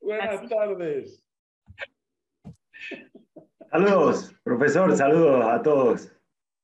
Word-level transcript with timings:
Buenas 0.00 0.48
tardes. 0.48 1.26
Saludos, 3.68 4.32
profesor, 4.44 4.96
saludos 4.96 5.44
a 5.46 5.60
todos. 5.62 6.12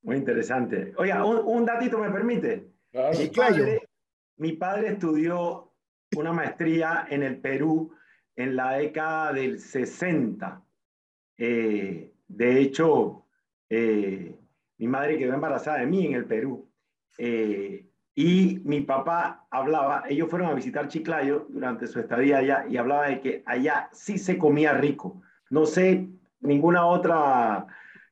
Muy 0.03 0.17
interesante. 0.17 0.95
Oiga, 0.97 1.25
un, 1.25 1.65
datito 1.65 1.99
me 1.99 2.09
permite. 2.09 2.71
Mi, 2.93 3.27
padre, 3.35 3.89
mi 4.37 4.53
padre 4.53 4.91
estudió 4.91 5.73
una 6.17 6.33
maestría 6.33 7.09
en 7.11 7.25
el 7.25 7.41
Perú 7.41 7.93
en 8.37 8.55
la 8.55 8.75
década 8.75 9.33
del 9.33 9.59
60. 9.59 10.63
Eh, 11.39 12.13
de 12.29 12.61
hecho, 12.61 13.27
eh, 13.69 14.39
mi 14.79 14.87
madre 14.87 15.19
quedó 15.19 15.35
embarazada 15.35 15.79
de 15.79 15.87
mí 15.87 16.07
en 16.07 16.15
el 16.15 16.27
Perú. 16.27 16.71
Eh, 17.19 17.87
y 18.19 18.61
mi 18.65 18.81
papá 18.81 19.47
hablaba, 19.51 20.05
ellos 20.09 20.31
fueron 20.31 20.49
a 20.49 20.55
visitar 20.55 20.89
Chiclayo 20.89 21.47
durante 21.51 21.87
su 21.87 22.01
estadía 22.01 22.39
allá 22.39 22.65
y 22.67 22.79
hablaba 22.79 23.09
de 23.09 23.21
que 23.21 23.43
allá 23.45 23.91
sí 23.93 24.17
se 24.17 24.39
comía 24.39 24.73
rico. 24.73 25.21
No 25.51 25.67
sé 25.67 26.09
ninguna 26.41 26.87
otra 26.87 27.67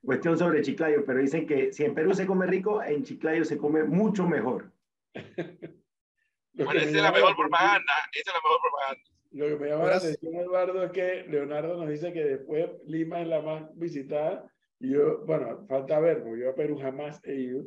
cuestión 0.04 0.36
sobre 0.36 0.60
Chiclayo, 0.60 1.06
pero 1.06 1.20
dicen 1.20 1.46
que 1.46 1.72
si 1.72 1.84
en 1.84 1.94
Perú 1.94 2.12
se 2.12 2.26
come 2.26 2.46
rico, 2.46 2.82
en 2.82 3.02
Chiclayo 3.02 3.46
se 3.46 3.56
come 3.56 3.84
mucho 3.84 4.28
mejor. 4.28 4.70
bueno, 5.14 6.80
esa 6.80 6.84
es 6.84 6.92
la 6.92 7.10
mejor 7.10 7.34
propaganda, 7.34 7.92
esa 8.12 8.30
es 8.30 8.34
la 8.34 8.40
mejor 8.42 8.60
propaganda. 8.60 9.10
Lo 9.30 9.46
que 9.46 9.56
me 9.56 9.70
llama 9.70 9.86
la 9.86 9.96
atención, 9.96 10.34
Eduardo, 10.34 10.84
es 10.84 10.92
que 10.92 11.24
Leonardo 11.30 11.78
nos 11.78 11.88
dice 11.88 12.12
que 12.12 12.24
después 12.24 12.68
Lima 12.84 13.22
es 13.22 13.28
la 13.28 13.40
más 13.40 13.74
visitada. 13.78 14.44
Y 14.80 14.90
yo, 14.90 15.24
bueno, 15.24 15.64
falta 15.66 15.98
ver, 15.98 16.22
porque 16.22 16.42
yo 16.42 16.50
a 16.50 16.54
Perú 16.54 16.78
jamás 16.78 17.22
he 17.24 17.34
ido, 17.36 17.64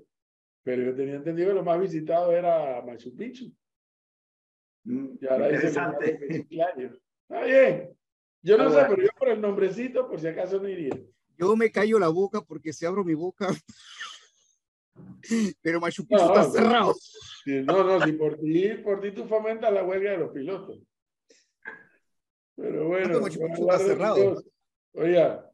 pero 0.68 0.84
yo 0.84 0.94
tenía 0.94 1.16
entendido 1.16 1.48
que 1.48 1.54
lo 1.54 1.64
más 1.64 1.80
visitado 1.80 2.34
era 2.34 2.82
Machu 2.82 3.16
Picchu. 3.16 3.50
Mm, 4.84 5.16
y 5.22 5.26
ahora 5.26 5.46
Interesante. 5.46 6.20
Está 6.30 7.44
bien. 7.46 7.98
Yo 8.42 8.58
no 8.58 8.70
sé, 8.70 8.86
pero 8.90 9.02
yo 9.02 9.10
por 9.18 9.30
el 9.30 9.40
nombrecito, 9.40 10.10
por 10.10 10.20
si 10.20 10.28
acaso 10.28 10.59
no 10.59 10.68
iría. 10.68 10.94
Yo 11.38 11.56
me 11.56 11.72
callo 11.72 11.98
la 11.98 12.09
boca 12.09 12.42
porque 12.42 12.74
si 12.74 12.86
abro 12.86 13.06
mi 13.06 13.14
boca. 13.14 13.48
pero 15.62 15.80
Machu 15.80 16.06
Picchu 16.06 16.26
está 16.26 16.44
cerrado. 16.44 16.94
no, 17.46 17.84
no, 17.86 18.06
si 18.06 18.12
por 18.12 18.38
ti, 18.38 18.68
por 18.84 19.00
ti 19.00 19.12
tú 19.12 19.24
fomentas 19.24 19.72
la 19.72 19.86
huelga 19.86 20.12
de 20.12 20.18
los 20.18 20.31
pilotos. 20.31 20.84
Pero 22.58 22.90
bueno, 22.90 23.26
está 23.26 23.80
cerrado. 23.80 24.44
Oiga, 24.92 25.50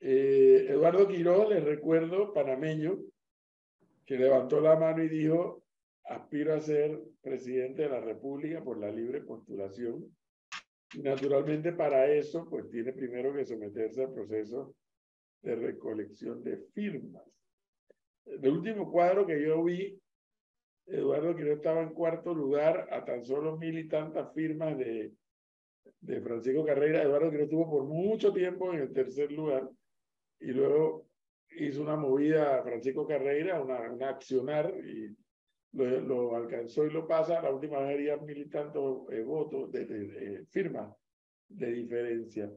eh, 0.00 0.68
Eduardo 0.70 1.06
Quiroz, 1.06 1.50
les 1.50 1.62
recuerdo, 1.62 2.32
panameño, 2.32 2.98
que 4.10 4.18
levantó 4.18 4.60
la 4.60 4.74
mano 4.74 5.04
y 5.04 5.08
dijo, 5.08 5.62
aspiro 6.06 6.54
a 6.54 6.60
ser 6.60 7.00
presidente 7.22 7.82
de 7.82 7.90
la 7.90 8.00
República 8.00 8.60
por 8.60 8.76
la 8.76 8.90
libre 8.90 9.20
postulación 9.20 10.04
y 10.92 10.98
naturalmente 10.98 11.72
para 11.72 12.12
eso, 12.12 12.44
pues 12.50 12.68
tiene 12.70 12.92
primero 12.92 13.32
que 13.32 13.44
someterse 13.44 14.02
al 14.02 14.12
proceso 14.12 14.74
de 15.42 15.54
recolección 15.54 16.42
de 16.42 16.56
firmas. 16.74 17.22
El 18.26 18.48
último 18.50 18.90
cuadro 18.90 19.24
que 19.24 19.40
yo 19.40 19.62
vi, 19.62 19.96
Eduardo 20.86 21.36
Quiroz 21.36 21.58
estaba 21.58 21.80
en 21.80 21.90
cuarto 21.90 22.34
lugar 22.34 22.88
a 22.90 23.04
tan 23.04 23.24
solo 23.24 23.58
mil 23.58 23.78
y 23.78 23.86
tantas 23.86 24.34
firmas 24.34 24.76
de, 24.76 25.12
de 26.00 26.20
Francisco 26.20 26.64
Carrera. 26.64 27.04
Eduardo 27.04 27.30
Quiroz 27.30 27.44
estuvo 27.44 27.70
por 27.70 27.84
mucho 27.84 28.32
tiempo 28.32 28.72
en 28.72 28.80
el 28.80 28.92
tercer 28.92 29.30
lugar 29.30 29.70
y 30.40 30.46
luego 30.46 31.09
hizo 31.56 31.82
una 31.82 31.96
movida 31.96 32.58
a 32.58 32.62
Francisco 32.62 33.06
Carrera, 33.06 33.60
una, 33.60 33.90
una 33.90 34.08
accionar 34.10 34.72
y 34.84 35.16
lo, 35.72 36.34
alcanzó 36.34 36.84
y 36.86 36.90
lo 36.90 37.06
pasa, 37.06 37.40
la 37.40 37.50
última 37.50 37.78
vez 37.80 37.94
había 37.94 38.16
mil 38.16 38.38
y 38.38 38.48
tantos 38.48 39.10
eh, 39.10 39.22
votos, 39.22 39.70
de, 39.70 39.84
de, 39.84 40.46
firmas 40.46 40.92
de 41.48 41.72
diferencia. 41.72 42.50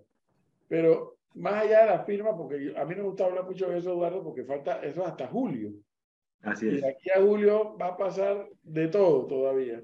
Pero 0.67 1.17
más 1.35 1.63
allá 1.63 1.81
de 1.81 1.85
las 1.87 2.05
firmas, 2.05 2.35
porque 2.37 2.73
a 2.75 2.85
mí 2.85 2.95
no 2.95 3.03
me 3.03 3.09
gusta 3.09 3.25
hablar 3.25 3.45
mucho 3.45 3.69
de 3.69 3.77
eso, 3.77 3.91
Eduardo, 3.91 4.23
porque 4.23 4.43
falta 4.43 4.83
eso 4.83 5.05
hasta 5.05 5.27
julio. 5.27 5.73
Así 6.41 6.67
es. 6.67 6.81
Y 6.81 6.85
aquí 6.85 7.09
a 7.09 7.21
julio 7.21 7.77
va 7.77 7.87
a 7.87 7.97
pasar 7.97 8.49
de 8.61 8.87
todo 8.87 9.25
todavía. 9.27 9.81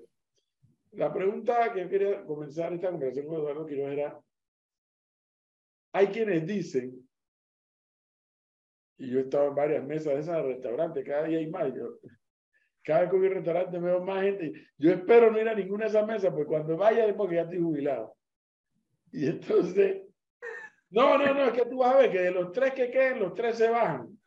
La 0.92 1.14
pregunta 1.14 1.72
que 1.74 1.82
yo 1.82 1.90
quería 1.90 2.26
comenzar 2.26 2.74
esta 2.74 2.90
conversación 2.90 3.28
con 3.28 3.38
Eduardo 3.38 3.66
Quiroz 3.66 3.92
era, 3.92 4.20
hay 5.94 6.08
quienes 6.08 6.46
dicen, 6.46 7.09
y 9.00 9.10
yo 9.10 9.20
he 9.20 9.22
estado 9.24 9.48
en 9.48 9.56
varias 9.56 9.84
mesas 9.86 10.14
de 10.14 10.20
esas 10.20 10.44
restaurantes, 10.44 11.06
cada 11.06 11.24
día 11.24 11.40
hay 11.40 11.50
más, 11.50 11.74
yo, 11.74 12.00
cada 12.84 13.02
vez 13.02 13.10
que 13.10 13.16
voy 13.18 13.26
a 13.26 13.30
un 13.30 13.36
restaurante 13.36 13.80
veo 13.80 14.04
más 14.04 14.24
gente. 14.24 14.54
Yo 14.78 14.92
espero 14.92 15.32
no 15.32 15.40
ir 15.40 15.48
a 15.48 15.56
ninguna 15.56 15.86
de 15.86 15.90
esas 15.90 16.06
mesas, 16.06 16.32
porque 16.32 16.48
cuando 16.48 16.76
vaya 16.76 17.06
es 17.06 17.14
porque 17.14 17.36
ya 17.36 17.44
estoy 17.44 17.60
jubilado. 17.62 18.16
Y 19.12 19.28
entonces, 19.28 20.02
no, 20.90 21.18
no, 21.18 21.34
no, 21.34 21.46
es 21.46 21.54
que 21.54 21.66
tú 21.66 21.78
vas 21.78 21.96
a 21.96 21.98
ver 22.00 22.12
que 22.12 22.20
de 22.20 22.32
los 22.32 22.52
tres 22.52 22.74
que 22.74 22.92
queden, 22.92 23.20
los 23.20 23.34
tres 23.34 23.58
se 23.58 23.70
bajan. 23.70 24.20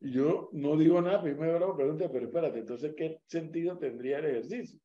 Y 0.00 0.12
yo 0.12 0.50
no 0.52 0.76
digo 0.76 1.00
nada, 1.00 1.22
primero 1.22 1.68
me 1.68 1.74
pregunto, 1.74 2.12
pero 2.12 2.26
espérate, 2.26 2.58
entonces, 2.58 2.94
¿qué 2.94 3.20
sentido 3.26 3.78
tendría 3.78 4.18
el 4.18 4.26
ejercicio? 4.26 4.78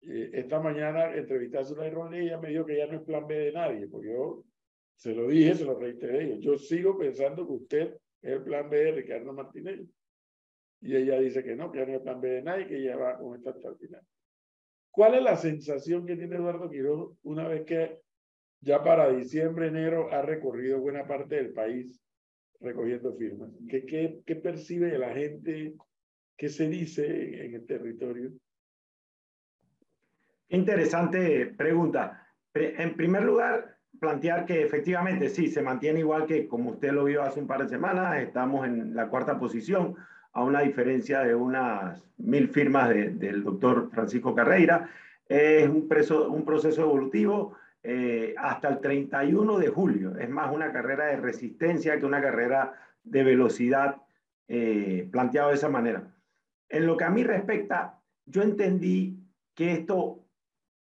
Eh, 0.00 0.30
esta 0.32 0.60
mañana 0.60 1.14
entrevistaste 1.14 1.74
a 1.74 1.76
una 1.76 1.86
ironía 1.86 2.22
y 2.22 2.26
ella 2.26 2.38
me 2.38 2.48
dijo 2.48 2.64
que 2.64 2.78
ya 2.78 2.86
no 2.86 2.96
es 2.96 3.02
plan 3.02 3.26
B 3.26 3.34
de 3.34 3.52
nadie, 3.52 3.86
porque 3.88 4.08
yo 4.08 4.44
se 4.96 5.14
lo 5.14 5.28
dije, 5.28 5.54
se 5.54 5.64
lo 5.64 5.78
reiteré. 5.78 6.38
Yo 6.40 6.56
sigo 6.58 6.96
pensando 6.98 7.46
que 7.46 7.52
usted 7.52 7.94
es 8.22 8.32
el 8.32 8.42
plan 8.42 8.70
B 8.70 8.78
de 8.78 8.92
Ricardo 8.92 9.32
Martínez. 9.32 9.80
Y 10.80 10.96
ella 10.96 11.18
dice 11.18 11.42
que 11.42 11.56
no, 11.56 11.70
que 11.70 11.78
ya 11.78 11.86
no 11.86 11.94
es 11.94 12.02
plan 12.02 12.20
B 12.20 12.28
de 12.28 12.42
nadie, 12.42 12.66
que 12.66 12.78
ella 12.78 12.96
va 12.96 13.18
con 13.18 13.36
esto 13.36 13.50
hasta 13.50 13.68
el 13.68 13.76
final. 13.76 14.02
¿Cuál 14.90 15.14
es 15.14 15.22
la 15.22 15.36
sensación 15.36 16.06
que 16.06 16.16
tiene 16.16 16.36
Eduardo 16.36 16.70
Quiroz 16.70 17.16
una 17.22 17.48
vez 17.48 17.64
que 17.64 18.00
ya 18.60 18.82
para 18.82 19.10
diciembre, 19.10 19.66
enero 19.66 20.10
ha 20.12 20.22
recorrido 20.22 20.80
buena 20.80 21.06
parte 21.06 21.34
del 21.34 21.52
país 21.52 22.00
recogiendo 22.60 23.14
firmas? 23.14 23.50
¿Qué, 23.68 23.84
qué, 24.24 24.36
percibe 24.36 24.96
la 24.98 25.12
gente? 25.12 25.74
¿Qué 26.36 26.48
se 26.48 26.68
dice 26.68 27.44
en 27.44 27.54
el 27.54 27.66
territorio? 27.66 28.32
Interesante 30.48 31.46
pregunta. 31.46 32.28
En 32.54 32.94
primer 32.94 33.24
lugar, 33.24 33.76
plantear 34.04 34.44
que 34.44 34.62
efectivamente 34.62 35.30
sí, 35.30 35.48
se 35.48 35.62
mantiene 35.62 36.00
igual 36.00 36.26
que 36.26 36.46
como 36.46 36.72
usted 36.72 36.92
lo 36.92 37.04
vio 37.04 37.22
hace 37.22 37.40
un 37.40 37.46
par 37.46 37.62
de 37.62 37.70
semanas, 37.70 38.18
estamos 38.18 38.66
en 38.66 38.94
la 38.94 39.08
cuarta 39.08 39.38
posición 39.38 39.96
a 40.34 40.44
una 40.44 40.60
diferencia 40.60 41.20
de 41.20 41.34
unas 41.34 42.02
mil 42.18 42.48
firmas 42.48 42.90
del 42.90 43.42
doctor 43.42 43.88
Francisco 43.90 44.34
Carreira. 44.34 44.90
Es 45.26 45.66
un, 45.70 45.88
preso, 45.88 46.30
un 46.30 46.44
proceso 46.44 46.82
evolutivo 46.82 47.54
eh, 47.82 48.34
hasta 48.36 48.68
el 48.68 48.80
31 48.80 49.58
de 49.58 49.68
julio. 49.68 50.18
Es 50.18 50.28
más 50.28 50.52
una 50.52 50.70
carrera 50.70 51.06
de 51.06 51.16
resistencia 51.16 51.98
que 51.98 52.04
una 52.04 52.20
carrera 52.20 52.74
de 53.04 53.24
velocidad 53.24 54.02
eh, 54.48 55.08
planteado 55.10 55.48
de 55.48 55.54
esa 55.54 55.70
manera. 55.70 56.14
En 56.68 56.86
lo 56.86 56.98
que 56.98 57.04
a 57.04 57.10
mí 57.10 57.24
respecta, 57.24 57.98
yo 58.26 58.42
entendí 58.42 59.18
que 59.54 59.72
esto 59.72 60.26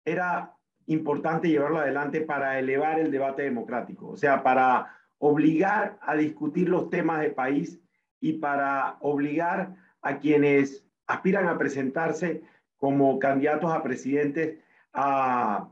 era 0.06 0.54
importante 0.90 1.48
llevarlo 1.48 1.78
adelante 1.78 2.20
para 2.20 2.58
elevar 2.58 2.98
el 2.98 3.12
debate 3.12 3.42
democrático, 3.42 4.08
o 4.08 4.16
sea, 4.16 4.42
para 4.42 4.96
obligar 5.18 5.98
a 6.00 6.16
discutir 6.16 6.68
los 6.68 6.90
temas 6.90 7.20
de 7.20 7.30
país 7.30 7.80
y 8.20 8.34
para 8.34 8.96
obligar 9.00 9.76
a 10.02 10.18
quienes 10.18 10.84
aspiran 11.06 11.46
a 11.46 11.58
presentarse 11.58 12.42
como 12.76 13.18
candidatos 13.18 13.72
a 13.72 13.82
presidentes 13.82 14.58
a 14.92 15.68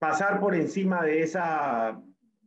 pasar 0.00 0.40
por 0.40 0.54
encima 0.56 1.04
de 1.04 1.22
esas 1.22 1.96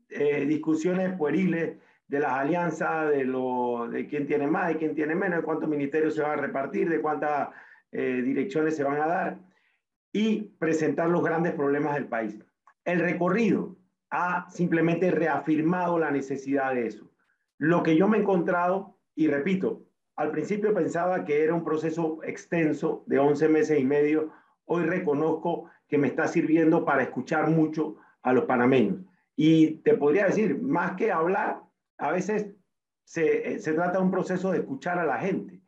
eh, 0.10 0.46
discusiones 0.46 1.16
pueriles 1.18 1.78
de 2.08 2.20
las 2.20 2.34
alianzas, 2.34 3.12
de, 3.12 3.24
lo, 3.24 3.88
de 3.90 4.08
quién 4.08 4.28
tiene 4.28 4.48
más, 4.48 4.68
de 4.68 4.78
quién 4.78 4.94
tiene 4.94 5.16
menos, 5.16 5.40
de 5.40 5.46
cuántos 5.46 5.70
ministerios 5.70 6.16
se 6.16 6.22
van 6.22 6.38
a 6.38 6.42
repartir, 6.42 6.90
de 6.90 7.00
cuántas 7.00 7.50
eh, 7.92 8.22
direcciones 8.24 8.76
se 8.76 8.84
van 8.84 9.02
a 9.02 9.08
dar, 9.08 9.38
y 10.14 10.44
presentar 10.60 11.10
los 11.10 11.24
grandes 11.24 11.54
problemas 11.54 11.96
del 11.96 12.08
país. 12.08 12.40
El 12.86 13.00
recorrido 13.00 13.76
ha 14.12 14.50
simplemente 14.50 15.12
reafirmado 15.12 16.00
la 16.00 16.12
necesidad 16.12 16.74
de 16.74 16.88
eso. 16.88 17.10
Lo 17.58 17.84
que 17.84 17.98
yo 17.98 18.08
me 18.08 18.18
he 18.18 18.22
encontrado 18.22 19.00
y 19.16 19.28
repito, 19.28 19.86
al 20.16 20.32
principio 20.32 20.74
pensaba 20.74 21.26
que 21.26 21.44
era 21.44 21.54
un 21.54 21.64
proceso 21.64 22.20
extenso 22.24 23.04
de 23.08 23.20
11 23.20 23.50
meses 23.50 23.80
y 23.80 23.86
medio. 23.86 24.32
Hoy 24.66 24.84
reconozco 24.84 25.70
que 25.88 25.98
me 25.98 26.08
está 26.08 26.28
sirviendo 26.28 26.86
para 26.86 27.04
escuchar 27.04 27.50
mucho 27.50 27.98
a 28.22 28.34
los 28.34 28.46
panameños. 28.46 29.00
Y 29.36 29.78
te 29.78 29.96
podría 29.96 30.28
decir, 30.28 30.62
más 30.62 30.96
que 30.96 31.12
hablar, 31.12 31.62
a 31.98 32.12
veces 32.12 32.54
se, 33.04 33.60
se 33.60 33.74
trata 33.74 33.98
de 33.98 34.04
un 34.04 34.12
proceso 34.12 34.52
de 34.52 34.60
escuchar 34.60 35.00
a 35.00 35.06
la 35.06 35.18
gente. 35.18 35.62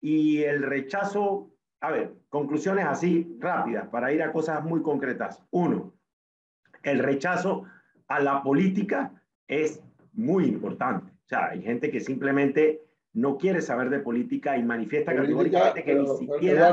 Y 0.00 0.42
el 0.42 0.62
rechazo, 0.62 1.51
a 1.82 1.90
ver, 1.90 2.14
conclusiones 2.28 2.86
así 2.86 3.36
rápidas 3.40 3.88
para 3.88 4.12
ir 4.12 4.22
a 4.22 4.32
cosas 4.32 4.64
muy 4.64 4.82
concretas. 4.82 5.42
Uno, 5.50 5.92
el 6.84 7.00
rechazo 7.00 7.64
a 8.06 8.20
la 8.20 8.42
política 8.42 9.20
es 9.48 9.82
muy 10.12 10.44
importante. 10.44 11.10
O 11.10 11.28
sea, 11.28 11.50
hay 11.50 11.62
gente 11.62 11.90
que 11.90 12.00
simplemente 12.00 12.82
no 13.14 13.36
quiere 13.36 13.60
saber 13.60 13.90
de 13.90 13.98
política 13.98 14.56
y 14.56 14.62
manifiesta 14.62 15.14
categóricamente 15.14 15.82
que 15.82 15.94
ni 15.96 16.06
siquiera 16.06 16.72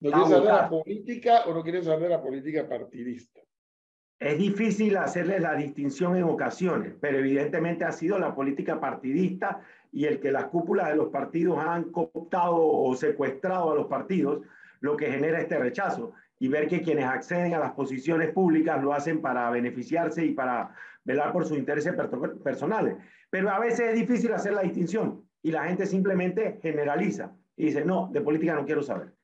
¿No 0.00 0.12
quieres 0.12 0.30
saber 0.30 0.46
la 0.46 0.68
política 0.68 1.42
o 1.46 1.54
no 1.54 1.62
quieres 1.62 1.84
saber 1.84 2.10
la 2.10 2.22
política 2.22 2.66
partidista? 2.66 3.40
Es 4.18 4.38
difícil 4.38 4.96
hacerle 4.96 5.40
la 5.40 5.54
distinción 5.54 6.16
en 6.16 6.24
ocasiones, 6.24 6.94
pero 7.00 7.18
evidentemente 7.18 7.84
ha 7.84 7.92
sido 7.92 8.18
la 8.18 8.34
política 8.34 8.80
partidista 8.80 9.62
y 9.92 10.04
el 10.04 10.20
que 10.20 10.32
las 10.32 10.46
cúpulas 10.46 10.88
de 10.88 10.96
los 10.96 11.08
partidos 11.08 11.58
han 11.58 11.90
cooptado 11.90 12.56
o 12.56 12.94
secuestrado 12.94 13.72
a 13.72 13.74
los 13.74 13.86
partidos, 13.86 14.42
lo 14.80 14.96
que 14.96 15.10
genera 15.10 15.40
este 15.40 15.58
rechazo. 15.58 16.12
Y 16.38 16.48
ver 16.48 16.68
que 16.68 16.80
quienes 16.80 17.04
acceden 17.04 17.54
a 17.54 17.58
las 17.58 17.72
posiciones 17.72 18.32
públicas 18.32 18.82
lo 18.82 18.94
hacen 18.94 19.20
para 19.20 19.50
beneficiarse 19.50 20.24
y 20.24 20.32
para 20.32 20.74
velar 21.04 21.32
por 21.32 21.44
sus 21.44 21.58
intereses 21.58 21.94
personales. 22.42 22.96
Pero 23.28 23.50
a 23.50 23.58
veces 23.58 23.90
es 23.90 23.94
difícil 23.94 24.32
hacer 24.32 24.54
la 24.54 24.62
distinción 24.62 25.24
y 25.42 25.50
la 25.50 25.64
gente 25.64 25.86
simplemente 25.86 26.58
generaliza 26.62 27.32
y 27.56 27.66
dice, 27.66 27.84
no, 27.84 28.08
de 28.12 28.20
política 28.20 28.54
no 28.54 28.64
quiero 28.64 28.82
saber. 28.82 29.14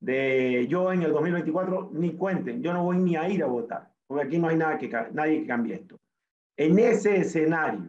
De 0.00 0.66
yo 0.68 0.92
en 0.92 1.02
el 1.02 1.12
2024 1.12 1.90
ni 1.94 2.14
cuenten, 2.14 2.62
yo 2.62 2.72
no 2.74 2.84
voy 2.84 2.98
ni 2.98 3.16
a 3.16 3.28
ir 3.28 3.42
a 3.42 3.46
votar, 3.46 3.90
porque 4.06 4.24
aquí 4.24 4.38
no 4.38 4.48
hay 4.48 4.56
nada 4.56 4.76
que, 4.76 4.90
nadie 5.12 5.40
que 5.40 5.46
cambie 5.46 5.74
esto. 5.76 5.96
En 6.58 6.78
ese 6.78 7.16
escenario, 7.16 7.88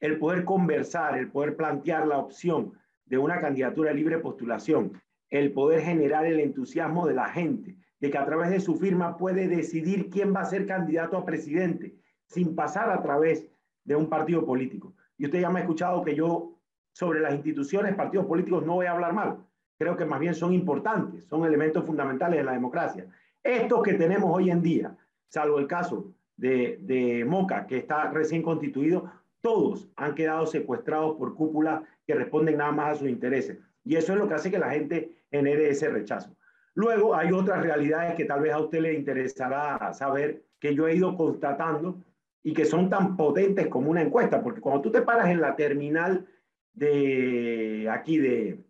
el 0.00 0.18
poder 0.18 0.44
conversar, 0.44 1.18
el 1.18 1.30
poder 1.30 1.56
plantear 1.56 2.06
la 2.06 2.18
opción 2.18 2.72
de 3.06 3.18
una 3.18 3.40
candidatura 3.40 3.90
de 3.90 3.96
libre 3.96 4.18
postulación, 4.18 5.00
el 5.30 5.52
poder 5.52 5.82
generar 5.82 6.26
el 6.26 6.40
entusiasmo 6.40 7.06
de 7.06 7.14
la 7.14 7.28
gente, 7.28 7.76
de 8.00 8.10
que 8.10 8.18
a 8.18 8.26
través 8.26 8.50
de 8.50 8.60
su 8.60 8.76
firma 8.76 9.16
puede 9.16 9.48
decidir 9.48 10.10
quién 10.10 10.34
va 10.34 10.40
a 10.40 10.46
ser 10.46 10.66
candidato 10.66 11.16
a 11.16 11.24
presidente, 11.24 11.94
sin 12.26 12.54
pasar 12.54 12.90
a 12.90 13.02
través 13.02 13.46
de 13.84 13.96
un 13.96 14.08
partido 14.08 14.44
político. 14.44 14.94
Y 15.16 15.26
usted 15.26 15.40
ya 15.40 15.50
me 15.50 15.60
ha 15.60 15.62
escuchado 15.62 16.02
que 16.04 16.14
yo 16.14 16.58
sobre 16.92 17.20
las 17.20 17.34
instituciones, 17.34 17.94
partidos 17.94 18.26
políticos, 18.26 18.64
no 18.64 18.74
voy 18.74 18.86
a 18.86 18.92
hablar 18.92 19.12
mal. 19.12 19.38
Creo 19.78 19.96
que 19.96 20.04
más 20.04 20.20
bien 20.20 20.34
son 20.34 20.52
importantes, 20.52 21.24
son 21.26 21.44
elementos 21.44 21.84
fundamentales 21.84 22.38
de 22.38 22.44
la 22.44 22.52
democracia. 22.52 23.06
Estos 23.42 23.82
que 23.82 23.94
tenemos 23.94 24.30
hoy 24.32 24.50
en 24.50 24.62
día, 24.62 24.96
salvo 25.28 25.58
el 25.58 25.66
caso 25.66 26.12
de, 26.36 26.78
de 26.82 27.24
Moca, 27.24 27.66
que 27.66 27.78
está 27.78 28.10
recién 28.10 28.42
constituido, 28.42 29.10
todos 29.44 29.86
han 29.96 30.14
quedado 30.14 30.46
secuestrados 30.46 31.16
por 31.18 31.34
cúpulas 31.34 31.82
que 32.06 32.14
responden 32.14 32.56
nada 32.56 32.72
más 32.72 32.92
a 32.92 32.98
sus 33.00 33.10
intereses. 33.10 33.58
Y 33.84 33.96
eso 33.96 34.14
es 34.14 34.18
lo 34.18 34.26
que 34.26 34.32
hace 34.32 34.50
que 34.50 34.58
la 34.58 34.70
gente 34.70 35.10
genere 35.30 35.68
ese 35.68 35.90
rechazo. 35.90 36.34
Luego 36.72 37.14
hay 37.14 37.30
otras 37.30 37.62
realidades 37.62 38.14
que 38.14 38.24
tal 38.24 38.40
vez 38.40 38.54
a 38.54 38.60
usted 38.60 38.80
le 38.80 38.94
interesará 38.94 39.92
saber, 39.92 40.44
que 40.58 40.74
yo 40.74 40.88
he 40.88 40.96
ido 40.96 41.14
constatando 41.14 42.02
y 42.42 42.54
que 42.54 42.64
son 42.64 42.88
tan 42.88 43.18
potentes 43.18 43.66
como 43.66 43.90
una 43.90 44.00
encuesta, 44.00 44.42
porque 44.42 44.62
cuando 44.62 44.80
tú 44.80 44.90
te 44.90 45.02
paras 45.02 45.28
en 45.28 45.42
la 45.42 45.54
terminal 45.56 46.26
de 46.72 47.86
aquí 47.92 48.16
de, 48.16 48.64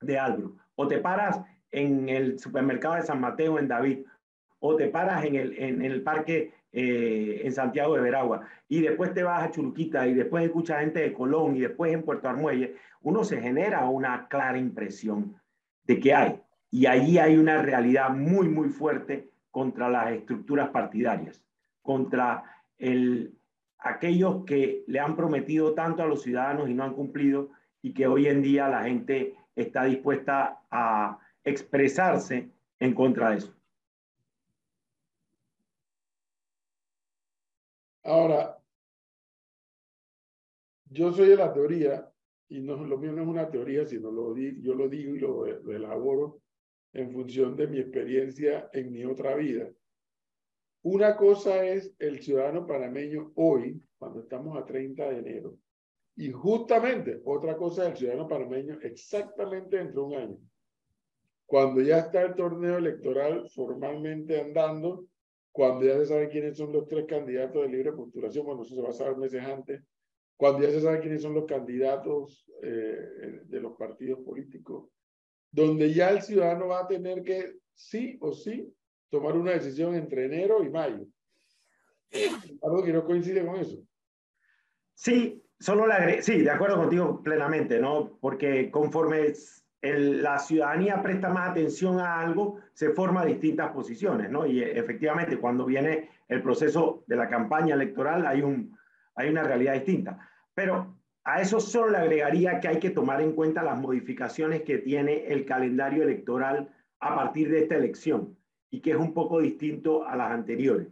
de 0.00 0.18
Albro, 0.18 0.56
o 0.74 0.88
te 0.88 0.98
paras 0.98 1.38
en 1.70 2.08
el 2.08 2.38
supermercado 2.38 2.94
de 2.94 3.02
San 3.02 3.20
Mateo 3.20 3.58
en 3.58 3.68
David, 3.68 4.06
o 4.60 4.74
te 4.74 4.88
paras 4.88 5.22
en 5.26 5.36
el, 5.36 5.58
en, 5.58 5.82
el 5.82 6.02
parque 6.02 6.54
eh, 6.72 7.42
en 7.44 7.52
Santiago 7.52 7.94
de 7.94 8.02
Veragua, 8.02 8.46
y 8.68 8.80
después 8.80 9.14
te 9.14 9.22
vas 9.22 9.42
a 9.42 9.50
Churuquita, 9.50 10.06
y 10.06 10.14
después 10.14 10.44
escuchas 10.44 10.80
gente 10.80 11.00
de 11.00 11.12
Colón, 11.12 11.56
y 11.56 11.60
después 11.60 11.92
en 11.92 12.02
Puerto 12.02 12.28
Armuelle, 12.28 12.76
uno 13.02 13.24
se 13.24 13.40
genera 13.40 13.88
una 13.88 14.28
clara 14.28 14.58
impresión 14.58 15.36
de 15.84 15.98
que 15.98 16.14
hay. 16.14 16.40
Y 16.70 16.86
allí 16.86 17.18
hay 17.18 17.38
una 17.38 17.62
realidad 17.62 18.10
muy, 18.10 18.48
muy 18.48 18.68
fuerte 18.68 19.30
contra 19.50 19.88
las 19.88 20.12
estructuras 20.12 20.68
partidarias, 20.68 21.42
contra 21.82 22.44
el, 22.76 23.34
aquellos 23.78 24.44
que 24.44 24.84
le 24.86 25.00
han 25.00 25.16
prometido 25.16 25.72
tanto 25.74 26.02
a 26.02 26.06
los 26.06 26.22
ciudadanos 26.22 26.68
y 26.68 26.74
no 26.74 26.84
han 26.84 26.92
cumplido, 26.92 27.50
y 27.80 27.94
que 27.94 28.06
hoy 28.06 28.26
en 28.26 28.42
día 28.42 28.68
la 28.68 28.82
gente 28.82 29.34
está 29.56 29.84
dispuesta 29.84 30.60
a 30.70 31.18
expresarse 31.44 32.50
en 32.78 32.94
contra 32.94 33.30
de 33.30 33.38
eso. 33.38 33.57
Ahora, 38.08 38.58
yo 40.86 41.12
soy 41.12 41.28
de 41.28 41.36
la 41.36 41.52
teoría, 41.52 42.10
y 42.48 42.60
no, 42.60 42.82
lo 42.82 42.96
mío 42.96 43.12
no 43.12 43.20
es 43.20 43.28
una 43.28 43.50
teoría, 43.50 43.84
sino 43.84 44.10
lo 44.10 44.34
yo 44.34 44.74
lo 44.74 44.88
digo 44.88 45.14
y 45.14 45.18
lo, 45.18 45.44
lo 45.44 45.76
elaboro 45.76 46.40
en 46.94 47.12
función 47.12 47.54
de 47.54 47.66
mi 47.66 47.80
experiencia 47.80 48.70
en 48.72 48.92
mi 48.92 49.04
otra 49.04 49.36
vida. 49.36 49.70
Una 50.84 51.18
cosa 51.18 51.62
es 51.66 51.94
el 51.98 52.22
ciudadano 52.22 52.66
panameño 52.66 53.32
hoy, 53.34 53.78
cuando 53.98 54.20
estamos 54.20 54.56
a 54.56 54.64
30 54.64 55.10
de 55.10 55.18
enero, 55.18 55.58
y 56.16 56.30
justamente 56.30 57.20
otra 57.26 57.58
cosa 57.58 57.84
es 57.84 57.90
el 57.90 57.96
ciudadano 57.98 58.26
panameño 58.26 58.78
exactamente 58.80 59.76
dentro 59.76 60.00
de 60.00 60.06
un 60.06 60.14
año, 60.14 60.38
cuando 61.44 61.82
ya 61.82 61.98
está 61.98 62.22
el 62.22 62.34
torneo 62.34 62.78
electoral 62.78 63.50
formalmente 63.50 64.40
andando 64.40 65.08
cuando 65.58 65.84
ya 65.84 65.98
se 65.98 66.06
sabe 66.06 66.28
quiénes 66.28 66.56
son 66.56 66.72
los 66.72 66.86
tres 66.86 67.04
candidatos 67.06 67.60
de 67.60 67.68
libre 67.68 67.92
postulación, 67.92 68.46
bueno, 68.46 68.62
eso 68.62 68.76
se 68.76 68.80
va 68.80 68.90
a 68.90 68.92
saber 68.92 69.16
meses 69.16 69.42
antes, 69.42 69.82
cuando 70.36 70.62
ya 70.62 70.70
se 70.70 70.80
sabe 70.80 71.00
quiénes 71.00 71.20
son 71.20 71.34
los 71.34 71.46
candidatos 71.46 72.48
eh, 72.62 73.40
de 73.42 73.60
los 73.60 73.76
partidos 73.76 74.20
políticos, 74.20 74.88
donde 75.50 75.92
ya 75.92 76.10
el 76.10 76.22
ciudadano 76.22 76.68
va 76.68 76.82
a 76.82 76.86
tener 76.86 77.24
que, 77.24 77.56
sí 77.74 78.16
o 78.20 78.32
sí, 78.32 78.72
tomar 79.10 79.36
una 79.36 79.50
decisión 79.50 79.96
entre 79.96 80.26
enero 80.26 80.62
y 80.62 80.70
mayo. 80.70 81.04
Algo 82.62 82.84
que 82.84 82.92
no 82.92 83.04
coincide 83.04 83.44
con 83.44 83.56
eso. 83.56 83.82
Sí, 84.94 85.42
solo 85.58 85.88
la 85.88 86.22
sí, 86.22 86.40
de 86.40 86.50
acuerdo 86.52 86.76
contigo 86.76 87.20
plenamente, 87.20 87.80
¿no? 87.80 88.16
Porque 88.20 88.70
conforme 88.70 89.32
la 89.80 90.38
ciudadanía 90.38 91.02
presta 91.02 91.28
más 91.28 91.50
atención 91.50 92.00
a 92.00 92.20
algo, 92.20 92.58
se 92.72 92.90
forma 92.90 93.24
distintas 93.24 93.70
posiciones, 93.70 94.30
¿no? 94.30 94.46
Y 94.46 94.60
efectivamente, 94.60 95.38
cuando 95.38 95.64
viene 95.64 96.10
el 96.26 96.42
proceso 96.42 97.04
de 97.06 97.16
la 97.16 97.28
campaña 97.28 97.74
electoral, 97.74 98.26
hay, 98.26 98.42
un, 98.42 98.76
hay 99.14 99.28
una 99.28 99.44
realidad 99.44 99.74
distinta. 99.74 100.18
Pero 100.54 100.96
a 101.22 101.40
eso 101.40 101.60
solo 101.60 101.90
le 101.90 101.98
agregaría 101.98 102.58
que 102.58 102.68
hay 102.68 102.80
que 102.80 102.90
tomar 102.90 103.20
en 103.20 103.32
cuenta 103.32 103.62
las 103.62 103.78
modificaciones 103.78 104.62
que 104.62 104.78
tiene 104.78 105.26
el 105.28 105.44
calendario 105.44 106.02
electoral 106.02 106.70
a 107.00 107.14
partir 107.14 107.50
de 107.50 107.60
esta 107.60 107.76
elección 107.76 108.36
y 108.70 108.80
que 108.80 108.90
es 108.90 108.96
un 108.96 109.14
poco 109.14 109.40
distinto 109.40 110.06
a 110.06 110.16
las 110.16 110.32
anteriores. 110.32 110.88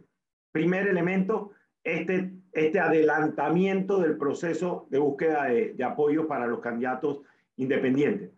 Primer 0.51 0.87
elemento, 0.87 1.51
este, 1.83 2.31
este 2.53 2.79
adelantamiento 2.79 3.99
del 3.99 4.17
proceso 4.17 4.87
de 4.89 4.99
búsqueda 4.99 5.45
de, 5.45 5.73
de 5.73 5.83
apoyo 5.83 6.27
para 6.27 6.47
los 6.47 6.61
candidatos 6.61 7.21
independientes. 7.57 8.36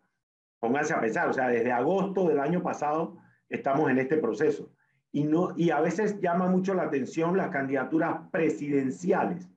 Pónganse 0.60 0.94
a 0.94 1.02
pensar, 1.02 1.30
o 1.30 1.34
sea, 1.34 1.48
desde 1.48 1.72
agosto 1.72 2.28
del 2.28 2.40
año 2.40 2.62
pasado 2.62 3.18
estamos 3.50 3.90
en 3.90 3.98
este 3.98 4.18
proceso. 4.18 4.70
Y, 5.12 5.24
no, 5.24 5.54
y 5.56 5.72
a 5.72 5.80
veces 5.80 6.20
llama 6.20 6.48
mucho 6.48 6.74
la 6.74 6.84
atención 6.84 7.36
las 7.36 7.50
candidaturas 7.50 8.30
presidenciales, 8.32 9.50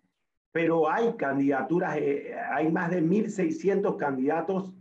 pero 0.51 0.91
hay 0.91 1.15
candidaturas, 1.17 1.97
eh, 1.99 2.35
hay 2.51 2.71
más 2.71 2.91
de 2.91 3.03
1.600 3.03 3.97
candidatos 3.97 4.73